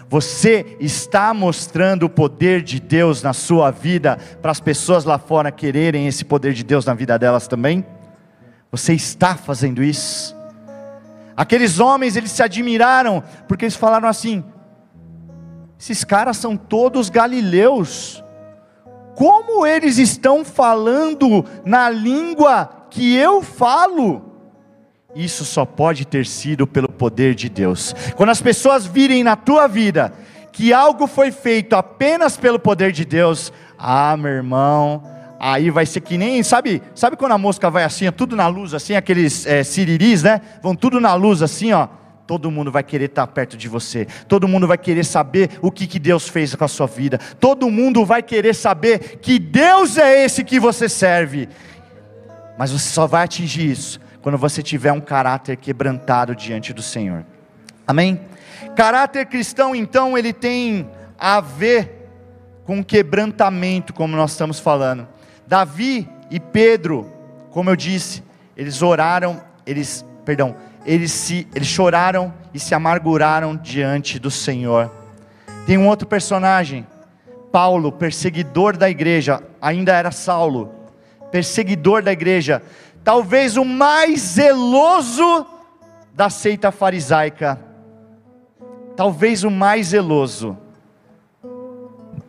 Você 0.09 0.77
está 0.79 1.33
mostrando 1.33 2.05
o 2.05 2.11
poder 2.11 2.63
de 2.63 2.79
Deus 2.81 3.23
na 3.23 3.33
sua 3.33 3.71
vida 3.71 4.19
para 4.41 4.51
as 4.51 4.61
pessoas 4.61 5.05
lá 5.05 5.19
fora 5.19 5.51
quererem 5.51 6.07
esse 6.07 6.25
poder 6.25 6.53
de 6.53 6.63
Deus 6.63 6.85
na 6.85 6.95
vida 6.95 7.19
delas 7.19 7.49
também? 7.49 7.85
Você 8.71 8.93
está 8.93 9.37
fazendo 9.37 9.83
isso? 9.83 10.37
Aqueles 11.37 11.81
homens, 11.81 12.17
eles 12.17 12.31
se 12.31 12.43
admiraram, 12.43 13.23
porque 13.49 13.65
eles 13.65 13.77
falaram 13.77 14.09
assim: 14.09 14.45
esses 15.79 16.05
caras 16.05 16.37
são 16.37 16.57
todos 16.57 17.11
galileus, 17.11 18.23
como 19.17 19.67
eles 19.67 19.99
estão 19.99 20.45
falando 20.45 21.45
na 21.65 21.89
língua 21.91 22.87
que 22.91 23.17
eu 23.17 23.43
falo? 23.43 24.34
Isso 25.15 25.45
só 25.45 25.65
pode 25.65 26.05
ter 26.05 26.27
sido 26.27 26.67
pelo 26.67 26.89
poder 26.89 27.35
de 27.35 27.49
Deus. 27.49 27.95
Quando 28.17 28.31
as 28.31 28.43
pessoas 28.43 28.85
virem 28.85 29.23
na 29.23 29.37
tua 29.37 29.69
vida 29.69 30.13
que 30.51 30.73
algo 30.73 31.07
foi 31.07 31.31
feito 31.31 31.75
apenas 31.75 32.37
pelo 32.37 32.59
poder 32.59 32.93
de 32.93 33.05
Deus, 33.05 33.53
ah, 33.79 34.17
meu 34.17 34.31
irmão, 34.31 35.03
aí 35.39 35.71
vai 35.71 35.85
ser 35.85 36.01
que 36.01 36.17
nem, 36.17 36.43
sabe, 36.43 36.81
sabe 36.95 37.17
quando 37.17 37.33
a 37.33 37.39
mosca 37.39 37.71
vai 37.71 37.85
assim, 37.85 38.11
tudo 38.13 38.37
na 38.37 38.47
luz, 38.47 38.73
assim, 38.73 38.95
aqueles 38.95 39.47
é, 39.47 39.63
siriris, 39.63 40.23
né? 40.23 40.41
Vão 40.63 40.75
tudo 40.75 41.01
na 41.01 41.15
luz, 41.15 41.43
assim, 41.43 41.73
ó. 41.73 41.89
Todo 42.27 42.51
mundo 42.51 42.73
vai 42.73 42.83
querer 42.83 43.07
estar 43.07 43.27
perto 43.27 43.57
de 43.57 43.69
você, 43.69 44.07
todo 44.27 44.49
mundo 44.49 44.67
vai 44.67 44.79
querer 44.79 45.05
saber 45.05 45.51
o 45.61 45.71
que, 45.71 45.87
que 45.87 45.99
Deus 45.99 46.27
fez 46.27 46.55
com 46.55 46.65
a 46.65 46.69
sua 46.69 46.87
vida, 46.87 47.19
todo 47.39 47.71
mundo 47.71 48.05
vai 48.05 48.23
querer 48.23 48.55
saber 48.55 49.19
que 49.21 49.39
Deus 49.39 49.99
é 49.99 50.25
esse 50.25 50.43
que 50.43 50.59
você 50.59 50.89
serve, 50.89 51.49
mas 52.57 52.71
você 52.71 52.89
só 52.89 53.07
vai 53.07 53.25
atingir 53.25 53.71
isso 53.71 54.04
quando 54.25 54.39
você 54.39 54.63
tiver 54.63 54.91
um 54.91 55.03
caráter 55.03 55.55
quebrantado 55.55 56.35
diante 56.35 56.73
do 56.73 56.81
Senhor. 56.81 57.27
Amém? 57.87 58.19
Caráter 58.75 59.27
cristão, 59.27 59.75
então, 59.75 60.17
ele 60.17 60.33
tem 60.33 60.89
a 61.19 61.43
ver 61.43 62.09
com 62.65 62.83
quebrantamento, 62.83 63.93
como 63.93 64.17
nós 64.17 64.31
estamos 64.31 64.59
falando. 64.59 65.07
Davi 65.47 66.09
e 66.31 66.41
Pedro, 66.41 67.13
como 67.51 67.69
eu 67.69 67.77
disse, 67.77 68.25
eles 68.57 68.81
oraram, 68.81 69.43
eles, 69.67 70.03
perdão, 70.25 70.57
eles 70.87 71.13
se, 71.13 71.47
eles 71.55 71.69
choraram 71.69 72.33
e 72.55 72.59
se 72.59 72.75
amarguraram 72.75 73.55
diante 73.55 74.19
do 74.19 74.31
Senhor. 74.31 74.91
Tem 75.67 75.77
um 75.77 75.87
outro 75.87 76.09
personagem, 76.09 76.87
Paulo, 77.53 77.93
perseguidor 77.93 78.75
da 78.75 78.89
igreja, 78.89 79.43
ainda 79.61 79.93
era 79.93 80.11
Saulo, 80.11 80.75
perseguidor 81.31 82.03
da 82.03 82.11
igreja, 82.11 82.63
talvez 83.05 83.59
o 83.59 83.65
mais 83.65 84.21
zeloso 84.21 85.47
da 86.15 86.31
seita 86.31 86.73
farisaica, 86.73 87.61
talvez 88.97 89.45
o 89.45 89.51
mais 89.51 89.89
zeloso, 89.89 90.57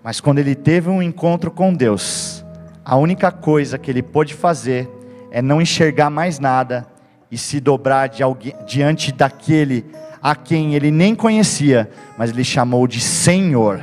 mas 0.04 0.20
quando 0.20 0.40
ele 0.40 0.54
teve 0.54 0.90
um 0.90 1.02
encontro 1.02 1.50
com 1.50 1.74
Deus, 1.74 2.46
a 2.84 2.98
única 2.98 3.32
coisa 3.32 3.78
que 3.78 3.90
ele 3.90 4.04
pôde 4.04 4.34
fazer 4.34 4.90
é 5.32 5.42
não 5.42 5.62
enxergar 5.62 6.10
mais 6.10 6.40
nada 6.40 6.86
e 7.32 7.38
se 7.38 7.60
dobrar 7.60 8.12
alguém, 8.22 8.54
diante 8.68 9.12
daquele 9.12 9.86
a 10.22 10.36
quem 10.36 10.76
ele 10.76 10.92
nem 10.92 11.16
conhecia, 11.16 11.90
mas 12.18 12.32
ele 12.32 12.44
chamou 12.44 12.86
de 12.86 13.00
Senhor, 13.00 13.82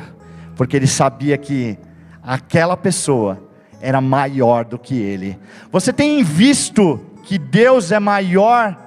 porque 0.54 0.76
ele 0.76 0.86
sabia 0.86 1.38
que 1.38 1.78
aquela 2.22 2.76
pessoa 2.76 3.51
era 3.82 4.00
maior 4.00 4.64
do 4.64 4.78
que 4.78 4.94
ele. 4.94 5.38
Você 5.72 5.92
tem 5.92 6.22
visto 6.22 7.04
que 7.24 7.36
Deus 7.36 7.90
é 7.90 7.98
maior 7.98 8.78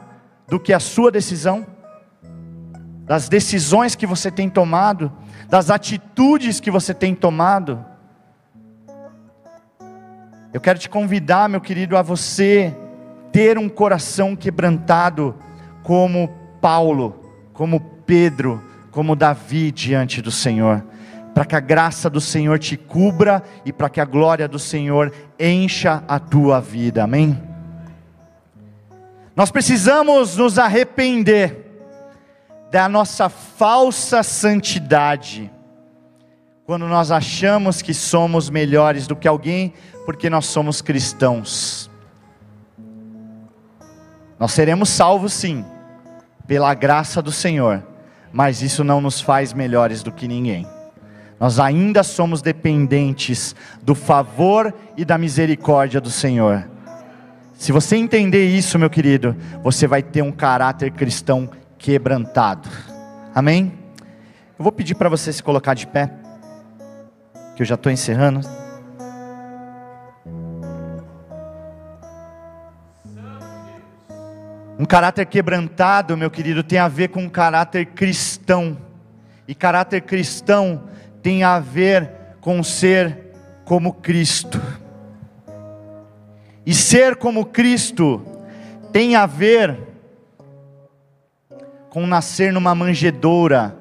do 0.47 0.58
que 0.58 0.71
a 0.71 0.79
sua 0.79 1.12
decisão? 1.12 1.67
Das 3.05 3.27
decisões 3.27 3.93
que 3.93 4.08
você 4.08 4.31
tem 4.31 4.49
tomado, 4.49 5.12
das 5.49 5.69
atitudes 5.69 6.62
que 6.62 6.71
você 6.71 6.93
tem 6.93 7.13
tomado? 7.13 7.86
Eu 10.53 10.62
quero 10.62 10.79
te 10.79 10.89
convidar, 10.89 11.49
meu 11.49 11.60
querido, 11.60 11.97
a 11.97 12.01
você 12.01 12.73
ter 13.34 13.58
um 13.58 13.67
coração 13.67 14.34
quebrantado 14.34 15.36
como 15.84 16.29
Paulo, 16.62 17.34
como 17.51 17.81
Pedro, 18.05 18.63
como 18.91 19.13
Davi 19.13 19.71
diante 19.71 20.21
do 20.21 20.31
Senhor 20.31 20.81
para 21.36 21.43
que 21.43 21.54
a 21.54 21.60
graça 21.60 22.10
do 22.10 22.21
Senhor 22.21 22.58
te 22.58 22.78
cubra 22.78 23.43
e 23.65 23.74
para 23.74 23.89
que 23.89 24.00
a 24.00 24.06
glória 24.06 24.48
do 24.48 24.58
Senhor 24.58 25.12
encha 25.38 26.02
a 26.08 26.17
tua 26.17 26.62
vida, 26.62 27.04
amém? 27.04 27.38
Nós 29.36 29.52
precisamos 29.52 30.38
nos 30.38 30.58
arrepender 30.58 31.65
da 32.71 32.88
nossa 32.88 33.28
falsa 33.28 34.24
santidade, 34.24 35.52
quando 36.65 36.88
nós 36.88 37.12
achamos 37.12 37.82
que 37.82 37.93
somos 37.93 38.50
melhores 38.50 39.06
do 39.06 39.13
que 39.13 39.28
alguém, 39.28 39.74
porque 40.06 40.30
nós 40.30 40.45
somos 40.45 40.82
cristãos. 40.82 41.91
Nós 44.39 44.54
seremos 44.54 44.88
salvos 44.88 45.34
sim, 45.34 45.65
pela 46.48 46.74
graça 46.74 47.21
do 47.21 47.32
Senhor, 47.32 47.86
mas 48.32 48.62
isso 48.62 48.86
não 48.86 49.02
nos 49.02 49.19
faz 49.19 49.52
melhores 49.52 50.02
do 50.02 50.13
que 50.13 50.30
ninguém. 50.30 50.74
Nós 51.39 51.60
ainda 51.60 52.02
somos 52.04 52.41
dependentes 52.41 53.56
do 53.82 53.93
favor 53.93 54.74
e 54.95 55.04
da 55.04 55.17
misericórdia 55.17 56.00
do 56.00 56.10
Senhor. 56.10 56.67
Se 57.54 57.71
você 57.71 57.95
entender 57.95 58.45
isso, 58.45 58.80
meu 58.80 58.89
querido, 58.89 59.36
você 59.63 59.88
vai 59.88 60.02
ter 60.02 60.21
um 60.21 60.32
caráter 60.32 60.91
cristão 60.91 61.50
quebrantado. 61.78 62.69
Amém? 63.34 63.74
Eu 64.58 64.63
vou 64.63 64.71
pedir 64.71 64.95
para 64.95 65.10
você 65.10 65.32
se 65.32 65.43
colocar 65.43 65.74
de 65.74 65.88
pé, 65.88 66.12
que 67.56 67.62
eu 67.62 67.65
já 67.65 67.76
estou 67.76 67.91
encerrando. 67.91 68.39
Um 74.78 74.86
caráter 74.86 75.26
quebrantado, 75.26 76.17
meu 76.17 76.30
querido, 76.30 76.62
tem 76.62 76.80
a 76.80 76.89
ver 76.89 77.08
com 77.08 77.24
um 77.24 77.30
caráter 77.30 77.86
cristão. 77.88 78.78
E 79.48 79.56
caráter 79.56 80.02
cristão 80.02 80.84
tem 81.25 81.41
a 81.41 81.59
ver 81.59 82.07
com 82.39 82.61
ser 82.61 83.31
como 83.65 83.93
Cristo. 83.93 84.61
E 86.63 86.71
ser 86.71 87.15
como 87.15 87.47
Cristo 87.47 88.23
tem 88.91 89.15
a 89.15 89.25
ver 89.25 89.75
com 91.89 92.05
nascer 92.05 92.53
numa 92.53 92.75
manjedoura, 92.75 93.75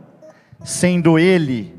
sendo 0.65 1.19
Ele 1.19 1.77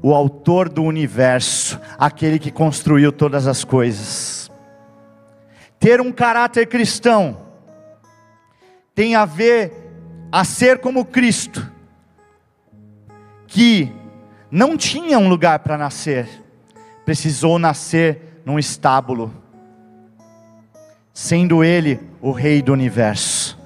o 0.00 0.14
autor 0.14 0.68
do 0.68 0.84
universo, 0.84 1.80
aquele 1.98 2.38
que 2.38 2.52
construiu 2.52 3.10
todas 3.10 3.48
as 3.48 3.64
coisas. 3.64 4.52
Ter 5.80 6.00
um 6.00 6.12
caráter 6.12 6.68
cristão 6.68 7.38
tem 8.94 9.16
a 9.16 9.24
ver 9.24 9.72
a 10.30 10.44
ser 10.44 10.78
como 10.78 11.04
Cristo, 11.04 11.68
que 13.48 13.98
não 14.50 14.76
tinha 14.76 15.18
um 15.18 15.28
lugar 15.28 15.60
para 15.60 15.78
nascer, 15.78 16.28
precisou 17.04 17.58
nascer 17.58 18.42
num 18.44 18.58
estábulo, 18.58 19.32
sendo 21.12 21.62
ele 21.62 22.00
o 22.20 22.32
rei 22.32 22.60
do 22.60 22.72
universo. 22.72 23.58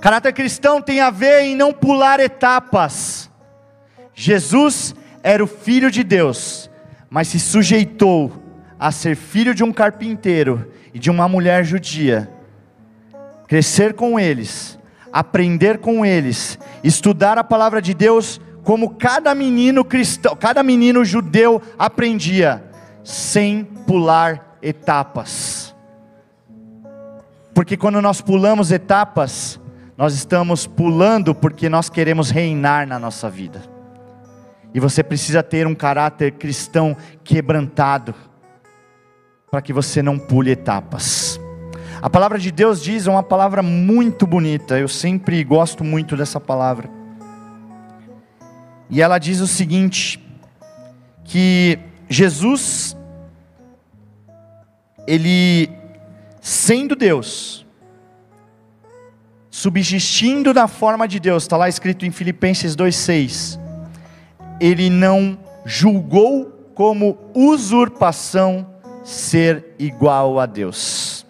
Caráter 0.00 0.32
cristão 0.32 0.80
tem 0.80 1.00
a 1.00 1.10
ver 1.10 1.42
em 1.42 1.56
não 1.56 1.72
pular 1.72 2.20
etapas. 2.20 3.30
Jesus 4.14 4.94
era 5.22 5.42
o 5.42 5.46
filho 5.46 5.90
de 5.90 6.04
Deus, 6.04 6.70
mas 7.10 7.28
se 7.28 7.38
sujeitou 7.38 8.32
a 8.78 8.92
ser 8.92 9.16
filho 9.16 9.54
de 9.54 9.64
um 9.64 9.72
carpinteiro 9.72 10.72
e 10.94 10.98
de 10.98 11.10
uma 11.10 11.28
mulher 11.28 11.64
judia, 11.64 12.30
crescer 13.48 13.92
com 13.94 14.18
eles, 14.18 14.78
aprender 15.12 15.78
com 15.78 16.06
eles, 16.06 16.58
estudar 16.82 17.36
a 17.38 17.44
palavra 17.44 17.82
de 17.82 17.92
Deus 17.92 18.40
como 18.68 18.90
cada 18.90 19.34
menino 19.34 19.82
cristão, 19.82 20.36
cada 20.36 20.62
menino 20.62 21.02
judeu 21.02 21.62
aprendia, 21.78 22.62
sem 23.02 23.64
pular 23.64 24.58
etapas. 24.60 25.74
Porque 27.54 27.78
quando 27.78 28.02
nós 28.02 28.20
pulamos 28.20 28.70
etapas, 28.70 29.58
nós 29.96 30.12
estamos 30.12 30.66
pulando 30.66 31.34
porque 31.34 31.70
nós 31.70 31.88
queremos 31.88 32.28
reinar 32.28 32.86
na 32.86 32.98
nossa 32.98 33.30
vida. 33.30 33.62
E 34.74 34.78
você 34.78 35.02
precisa 35.02 35.42
ter 35.42 35.66
um 35.66 35.74
caráter 35.74 36.32
cristão 36.32 36.94
quebrantado, 37.24 38.14
para 39.50 39.62
que 39.62 39.72
você 39.72 40.02
não 40.02 40.18
pule 40.18 40.50
etapas. 40.50 41.40
A 42.02 42.10
palavra 42.10 42.38
de 42.38 42.52
Deus 42.52 42.82
diz 42.82 43.06
uma 43.06 43.22
palavra 43.22 43.62
muito 43.62 44.26
bonita, 44.26 44.78
eu 44.78 44.88
sempre 44.88 45.42
gosto 45.42 45.82
muito 45.82 46.18
dessa 46.18 46.38
palavra. 46.38 46.97
E 48.90 49.02
ela 49.02 49.18
diz 49.18 49.40
o 49.40 49.46
seguinte: 49.46 50.20
que 51.24 51.78
Jesus, 52.08 52.96
ele, 55.06 55.70
sendo 56.40 56.96
Deus, 56.96 57.66
subsistindo 59.50 60.54
na 60.54 60.66
forma 60.66 61.06
de 61.06 61.20
Deus, 61.20 61.42
está 61.42 61.56
lá 61.56 61.68
escrito 61.68 62.06
em 62.06 62.10
Filipenses 62.10 62.74
2,6, 62.74 63.60
ele 64.60 64.88
não 64.88 65.38
julgou 65.64 66.46
como 66.74 67.18
usurpação 67.34 68.66
ser 69.04 69.74
igual 69.78 70.38
a 70.38 70.46
Deus. 70.46 71.26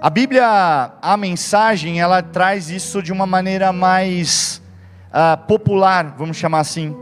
A 0.00 0.08
Bíblia, 0.08 0.92
a 1.02 1.16
mensagem, 1.16 2.00
ela 2.00 2.22
traz 2.22 2.70
isso 2.70 3.02
de 3.02 3.12
uma 3.12 3.26
maneira 3.26 3.72
mais 3.72 4.59
uh, 5.10 5.46
popular, 5.46 6.14
vamos 6.16 6.36
chamar 6.36 6.60
assim. 6.60 6.96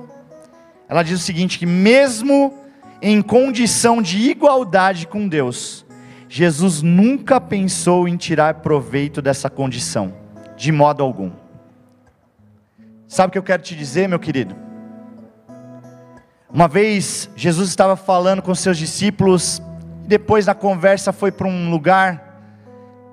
Ela 0.88 1.03
diz 1.03 1.21
o 1.21 1.23
seguinte: 1.23 1.59
que 1.59 1.66
mesmo 1.66 2.55
em 3.01 3.23
condição 3.23 4.03
de 4.03 4.31
igualdade 4.31 5.07
com 5.07 5.29
Deus, 5.29 5.87
Jesus 6.29 6.83
nunca 6.83 7.40
pensou 7.40 8.09
em 8.09 8.16
tirar 8.16 8.55
proveito 8.55 9.23
dessa 9.23 9.49
condição, 9.49 10.12
de 10.57 10.73
modo 10.73 11.03
algum. 11.03 11.31
Sabe 13.07 13.29
o 13.29 13.33
que 13.33 13.38
eu 13.38 13.42
quero 13.42 13.62
te 13.62 13.75
dizer, 13.75 14.09
meu 14.09 14.18
querido? 14.18 14.55
Uma 16.51 16.66
vez 16.66 17.31
Jesus 17.37 17.68
estava 17.68 17.97
falando 17.97 18.42
com 18.42 18.55
seus 18.55 18.77
discípulos, 18.77 19.62
depois 20.07 20.47
da 20.47 20.55
conversa 20.55 21.12
foi 21.12 21.31
para 21.31 21.47
um 21.47 21.71
lugar 21.71 22.29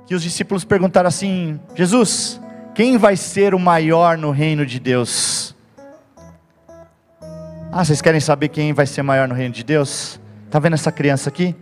que 0.05 0.15
os 0.15 0.23
discípulos 0.23 0.63
perguntaram 0.63 1.07
assim: 1.07 1.59
Jesus, 1.75 2.39
quem 2.75 2.97
vai 2.97 3.15
ser 3.15 3.55
o 3.55 3.59
maior 3.59 4.17
no 4.17 4.31
reino 4.31 4.65
de 4.65 4.81
Deus? 4.81 5.55
Ah, 7.71 7.83
vocês 7.85 8.01
querem 8.01 8.19
saber 8.19 8.49
quem 8.49 8.73
vai 8.73 8.85
ser 8.85 9.01
maior 9.01 9.29
no 9.29 9.33
reino 9.33 9.53
de 9.53 9.63
Deus? 9.63 10.19
Está 10.45 10.59
vendo 10.59 10.73
essa 10.73 10.91
criança 10.91 11.29
aqui? 11.29 11.55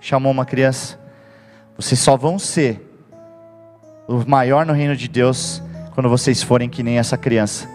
Chamou 0.00 0.32
uma 0.32 0.44
criança. 0.44 0.98
Vocês 1.76 2.00
só 2.00 2.16
vão 2.16 2.36
ser 2.36 2.82
o 4.08 4.28
maior 4.28 4.66
no 4.66 4.72
reino 4.72 4.96
de 4.96 5.06
Deus 5.06 5.62
quando 5.94 6.08
vocês 6.08 6.42
forem 6.42 6.68
que 6.68 6.82
nem 6.82 6.98
essa 6.98 7.16
criança. 7.16 7.68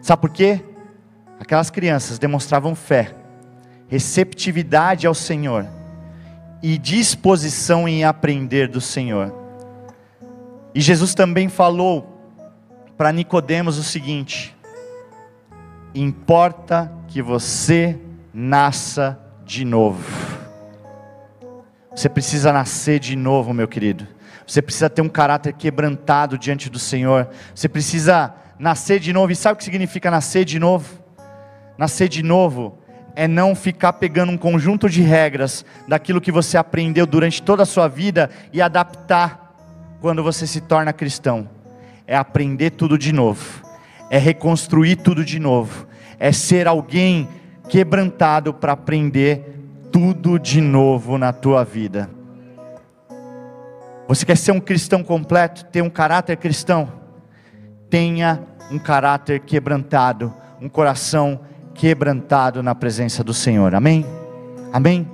Sabe 0.00 0.22
por 0.22 0.30
quê? 0.30 0.58
Aquelas 1.38 1.68
crianças 1.68 2.18
demonstravam 2.18 2.74
fé, 2.74 3.14
receptividade 3.88 5.06
ao 5.06 5.14
Senhor 5.14 5.66
e 6.62 6.78
disposição 6.78 7.86
em 7.86 8.04
aprender 8.04 8.68
do 8.68 8.80
Senhor. 8.80 9.39
E 10.74 10.80
Jesus 10.80 11.14
também 11.14 11.48
falou 11.48 12.20
para 12.96 13.12
Nicodemos 13.12 13.78
o 13.78 13.82
seguinte: 13.82 14.56
importa 15.94 16.92
que 17.08 17.20
você 17.20 17.98
nasça 18.32 19.18
de 19.44 19.64
novo. 19.64 20.04
Você 21.94 22.08
precisa 22.08 22.52
nascer 22.52 23.00
de 23.00 23.16
novo, 23.16 23.52
meu 23.52 23.66
querido. 23.66 24.06
Você 24.46 24.62
precisa 24.62 24.88
ter 24.88 25.02
um 25.02 25.08
caráter 25.08 25.52
quebrantado 25.52 26.38
diante 26.38 26.70
do 26.70 26.78
Senhor. 26.78 27.28
Você 27.54 27.68
precisa 27.68 28.34
nascer 28.58 29.00
de 29.00 29.12
novo. 29.12 29.32
E 29.32 29.36
sabe 29.36 29.54
o 29.54 29.56
que 29.56 29.64
significa 29.64 30.10
nascer 30.10 30.44
de 30.44 30.58
novo? 30.58 31.02
Nascer 31.76 32.08
de 32.08 32.22
novo 32.22 32.78
é 33.16 33.26
não 33.26 33.54
ficar 33.54 33.94
pegando 33.94 34.30
um 34.30 34.38
conjunto 34.38 34.88
de 34.88 35.02
regras 35.02 35.64
daquilo 35.88 36.20
que 36.20 36.30
você 36.30 36.56
aprendeu 36.56 37.06
durante 37.06 37.42
toda 37.42 37.64
a 37.64 37.66
sua 37.66 37.88
vida 37.88 38.30
e 38.52 38.62
adaptar 38.62 39.49
quando 40.00 40.22
você 40.22 40.46
se 40.46 40.60
torna 40.60 40.92
cristão. 40.92 41.48
É 42.06 42.16
aprender 42.16 42.70
tudo 42.70 42.98
de 42.98 43.12
novo, 43.12 43.62
é 44.10 44.18
reconstruir 44.18 44.96
tudo 44.96 45.24
de 45.24 45.38
novo, 45.38 45.86
é 46.18 46.32
ser 46.32 46.66
alguém 46.66 47.28
quebrantado 47.68 48.52
para 48.52 48.72
aprender 48.72 49.56
tudo 49.92 50.38
de 50.38 50.60
novo 50.60 51.16
na 51.16 51.32
tua 51.32 51.64
vida. 51.64 52.10
Você 54.08 54.26
quer 54.26 54.36
ser 54.36 54.50
um 54.50 54.60
cristão 54.60 55.04
completo, 55.04 55.64
ter 55.66 55.82
um 55.82 55.90
caráter 55.90 56.36
cristão? 56.36 56.92
Tenha 57.88 58.42
um 58.72 58.78
caráter 58.78 59.38
quebrantado, 59.40 60.34
um 60.60 60.68
coração 60.68 61.40
quebrantado 61.74 62.60
na 62.60 62.74
presença 62.74 63.22
do 63.22 63.32
Senhor. 63.32 63.72
Amém? 63.72 64.04
Amém? 64.72 65.08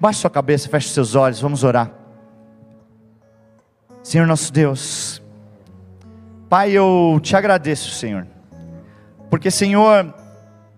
Baixe 0.00 0.20
sua 0.20 0.30
cabeça, 0.30 0.68
feche 0.68 0.88
seus 0.88 1.14
olhos, 1.14 1.40
vamos 1.40 1.62
orar. 1.62 2.03
Senhor 4.04 4.26
nosso 4.26 4.52
Deus, 4.52 5.22
Pai, 6.50 6.72
eu 6.72 7.18
te 7.22 7.34
agradeço, 7.34 7.88
Senhor, 7.88 8.26
porque, 9.30 9.50
Senhor, 9.50 10.12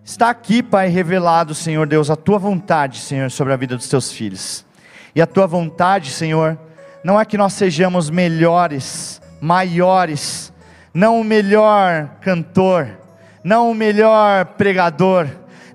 está 0.04 0.30
aqui, 0.30 0.62
Pai, 0.62 0.86
revelado, 0.86 1.52
Senhor 1.52 1.88
Deus, 1.88 2.08
a 2.08 2.14
tua 2.14 2.38
vontade, 2.38 3.00
Senhor, 3.00 3.28
sobre 3.32 3.52
a 3.52 3.56
vida 3.56 3.76
dos 3.76 3.88
teus 3.88 4.12
filhos. 4.12 4.64
E 5.12 5.20
a 5.20 5.26
tua 5.26 5.44
vontade, 5.44 6.12
Senhor, 6.12 6.56
não 7.02 7.20
é 7.20 7.24
que 7.24 7.36
nós 7.36 7.52
sejamos 7.54 8.08
melhores, 8.10 9.20
maiores, 9.40 10.52
não 10.94 11.20
o 11.20 11.24
melhor 11.24 12.08
cantor, 12.20 12.96
não 13.42 13.72
o 13.72 13.74
melhor 13.74 14.44
pregador, 14.56 15.26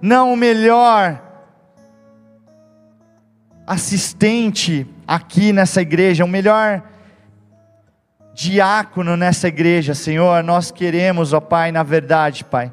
não 0.02 0.32
o 0.32 0.38
melhor 0.38 1.22
assistente 3.68 4.88
aqui 5.06 5.52
nessa 5.52 5.82
igreja, 5.82 6.24
o 6.24 6.30
melhor 6.30 6.82
diácono 8.34 9.15
nessa 9.17 9.47
igreja, 9.47 9.93
Senhor. 9.93 10.43
Nós 10.43 10.71
queremos, 10.71 11.34
ó 11.34 11.39
Pai, 11.39 11.71
na 11.71 11.84
verdade, 11.84 12.43
Pai, 12.43 12.71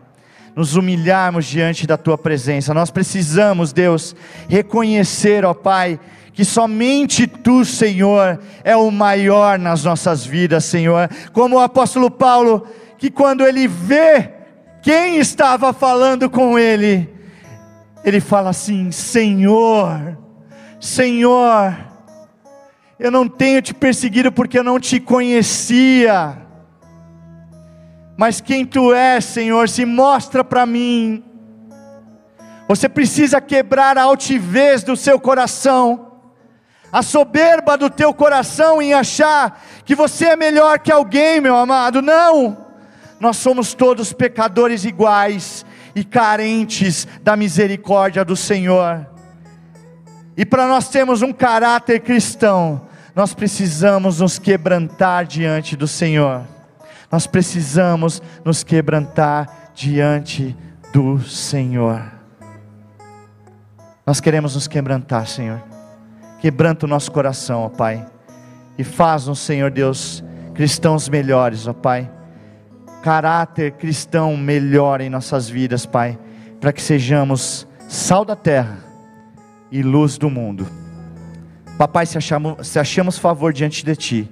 nos 0.54 0.76
humilharmos 0.76 1.46
diante 1.46 1.86
da 1.86 1.96
tua 1.96 2.16
presença. 2.16 2.74
Nós 2.74 2.90
precisamos, 2.90 3.72
Deus, 3.72 4.14
reconhecer, 4.48 5.44
ó 5.44 5.54
Pai, 5.54 5.98
que 6.32 6.44
somente 6.44 7.26
tu, 7.26 7.64
Senhor, 7.64 8.38
é 8.62 8.76
o 8.76 8.90
maior 8.90 9.58
nas 9.58 9.82
nossas 9.82 10.24
vidas, 10.24 10.64
Senhor. 10.64 11.10
Como 11.32 11.56
o 11.56 11.60
apóstolo 11.60 12.10
Paulo, 12.10 12.66
que 12.96 13.10
quando 13.10 13.44
ele 13.44 13.66
vê 13.66 14.32
quem 14.82 15.18
estava 15.18 15.72
falando 15.72 16.30
com 16.30 16.58
ele, 16.58 17.12
ele 18.04 18.20
fala 18.20 18.50
assim: 18.50 18.90
Senhor, 18.92 20.16
Senhor, 20.80 21.76
eu 22.98 23.10
não 23.10 23.28
tenho 23.28 23.62
te 23.62 23.72
perseguido 23.72 24.32
porque 24.32 24.58
eu 24.58 24.64
não 24.64 24.80
te 24.80 24.98
conhecia, 24.98 26.38
mas 28.16 28.40
quem 28.40 28.64
tu 28.64 28.92
és, 28.92 29.24
Senhor, 29.24 29.68
se 29.68 29.84
mostra 29.84 30.42
para 30.42 30.66
mim. 30.66 31.22
Você 32.66 32.88
precisa 32.88 33.40
quebrar 33.40 33.96
a 33.96 34.02
altivez 34.02 34.82
do 34.82 34.96
seu 34.96 35.20
coração 35.20 36.08
a 36.92 37.02
soberba 37.02 37.76
do 37.76 37.90
teu 37.90 38.12
coração 38.14 38.80
em 38.80 38.94
achar 38.94 39.62
que 39.84 39.94
você 39.94 40.26
é 40.26 40.36
melhor 40.36 40.78
que 40.78 40.90
alguém, 40.90 41.40
meu 41.40 41.54
amado. 41.56 42.00
Não! 42.00 42.66
Nós 43.20 43.36
somos 43.36 43.74
todos 43.74 44.12
pecadores 44.12 44.84
iguais 44.84 45.66
e 45.94 46.04
carentes 46.04 47.06
da 47.22 47.36
misericórdia 47.36 48.24
do 48.24 48.36
Senhor. 48.36 49.06
E 50.36 50.46
para 50.46 50.66
nós 50.66 50.88
termos 50.88 51.20
um 51.20 51.32
caráter 51.32 52.00
cristão, 52.00 52.87
nós 53.18 53.34
precisamos 53.34 54.20
nos 54.20 54.38
quebrantar 54.38 55.26
diante 55.26 55.74
do 55.74 55.88
Senhor. 55.88 56.46
Nós 57.10 57.26
precisamos 57.26 58.22
nos 58.44 58.62
quebrantar 58.62 59.72
diante 59.74 60.56
do 60.92 61.20
Senhor. 61.22 62.00
Nós 64.06 64.20
queremos 64.20 64.54
nos 64.54 64.68
quebrantar, 64.68 65.26
Senhor. 65.26 65.60
Quebranta 66.40 66.86
o 66.86 66.88
nosso 66.88 67.10
coração, 67.10 67.64
ó 67.64 67.68
Pai. 67.68 68.06
E 68.78 68.84
faz-nos, 68.84 69.40
Senhor 69.40 69.72
Deus, 69.72 70.22
cristãos 70.54 71.08
melhores, 71.08 71.66
ó 71.66 71.72
Pai. 71.72 72.08
Caráter 73.02 73.72
cristão 73.72 74.36
melhor 74.36 75.00
em 75.00 75.10
nossas 75.10 75.48
vidas, 75.48 75.84
Pai. 75.84 76.16
Para 76.60 76.72
que 76.72 76.80
sejamos 76.80 77.66
sal 77.88 78.24
da 78.24 78.36
terra 78.36 78.78
e 79.72 79.82
luz 79.82 80.16
do 80.16 80.30
mundo. 80.30 80.87
Papai, 81.78 82.06
se 82.06 82.18
achamos, 82.18 82.66
se 82.66 82.76
achamos 82.80 83.18
favor 83.18 83.52
diante 83.52 83.84
de 83.84 83.94
Ti, 83.94 84.30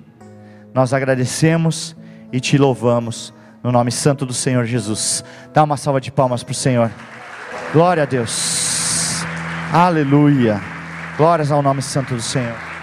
nós 0.74 0.92
agradecemos 0.92 1.96
e 2.32 2.40
Te 2.40 2.58
louvamos, 2.58 3.32
no 3.62 3.70
nome 3.70 3.92
santo 3.92 4.26
do 4.26 4.34
Senhor 4.34 4.64
Jesus. 4.64 5.24
Dá 5.54 5.62
uma 5.62 5.76
salva 5.76 6.00
de 6.00 6.10
palmas 6.10 6.42
para 6.42 6.50
o 6.50 6.54
Senhor. 6.56 6.90
Glória 7.72 8.02
a 8.02 8.06
Deus. 8.06 9.22
Aleluia. 9.72 10.60
Glórias 11.16 11.52
ao 11.52 11.62
nome 11.62 11.82
santo 11.82 12.16
do 12.16 12.20
Senhor. 12.20 12.75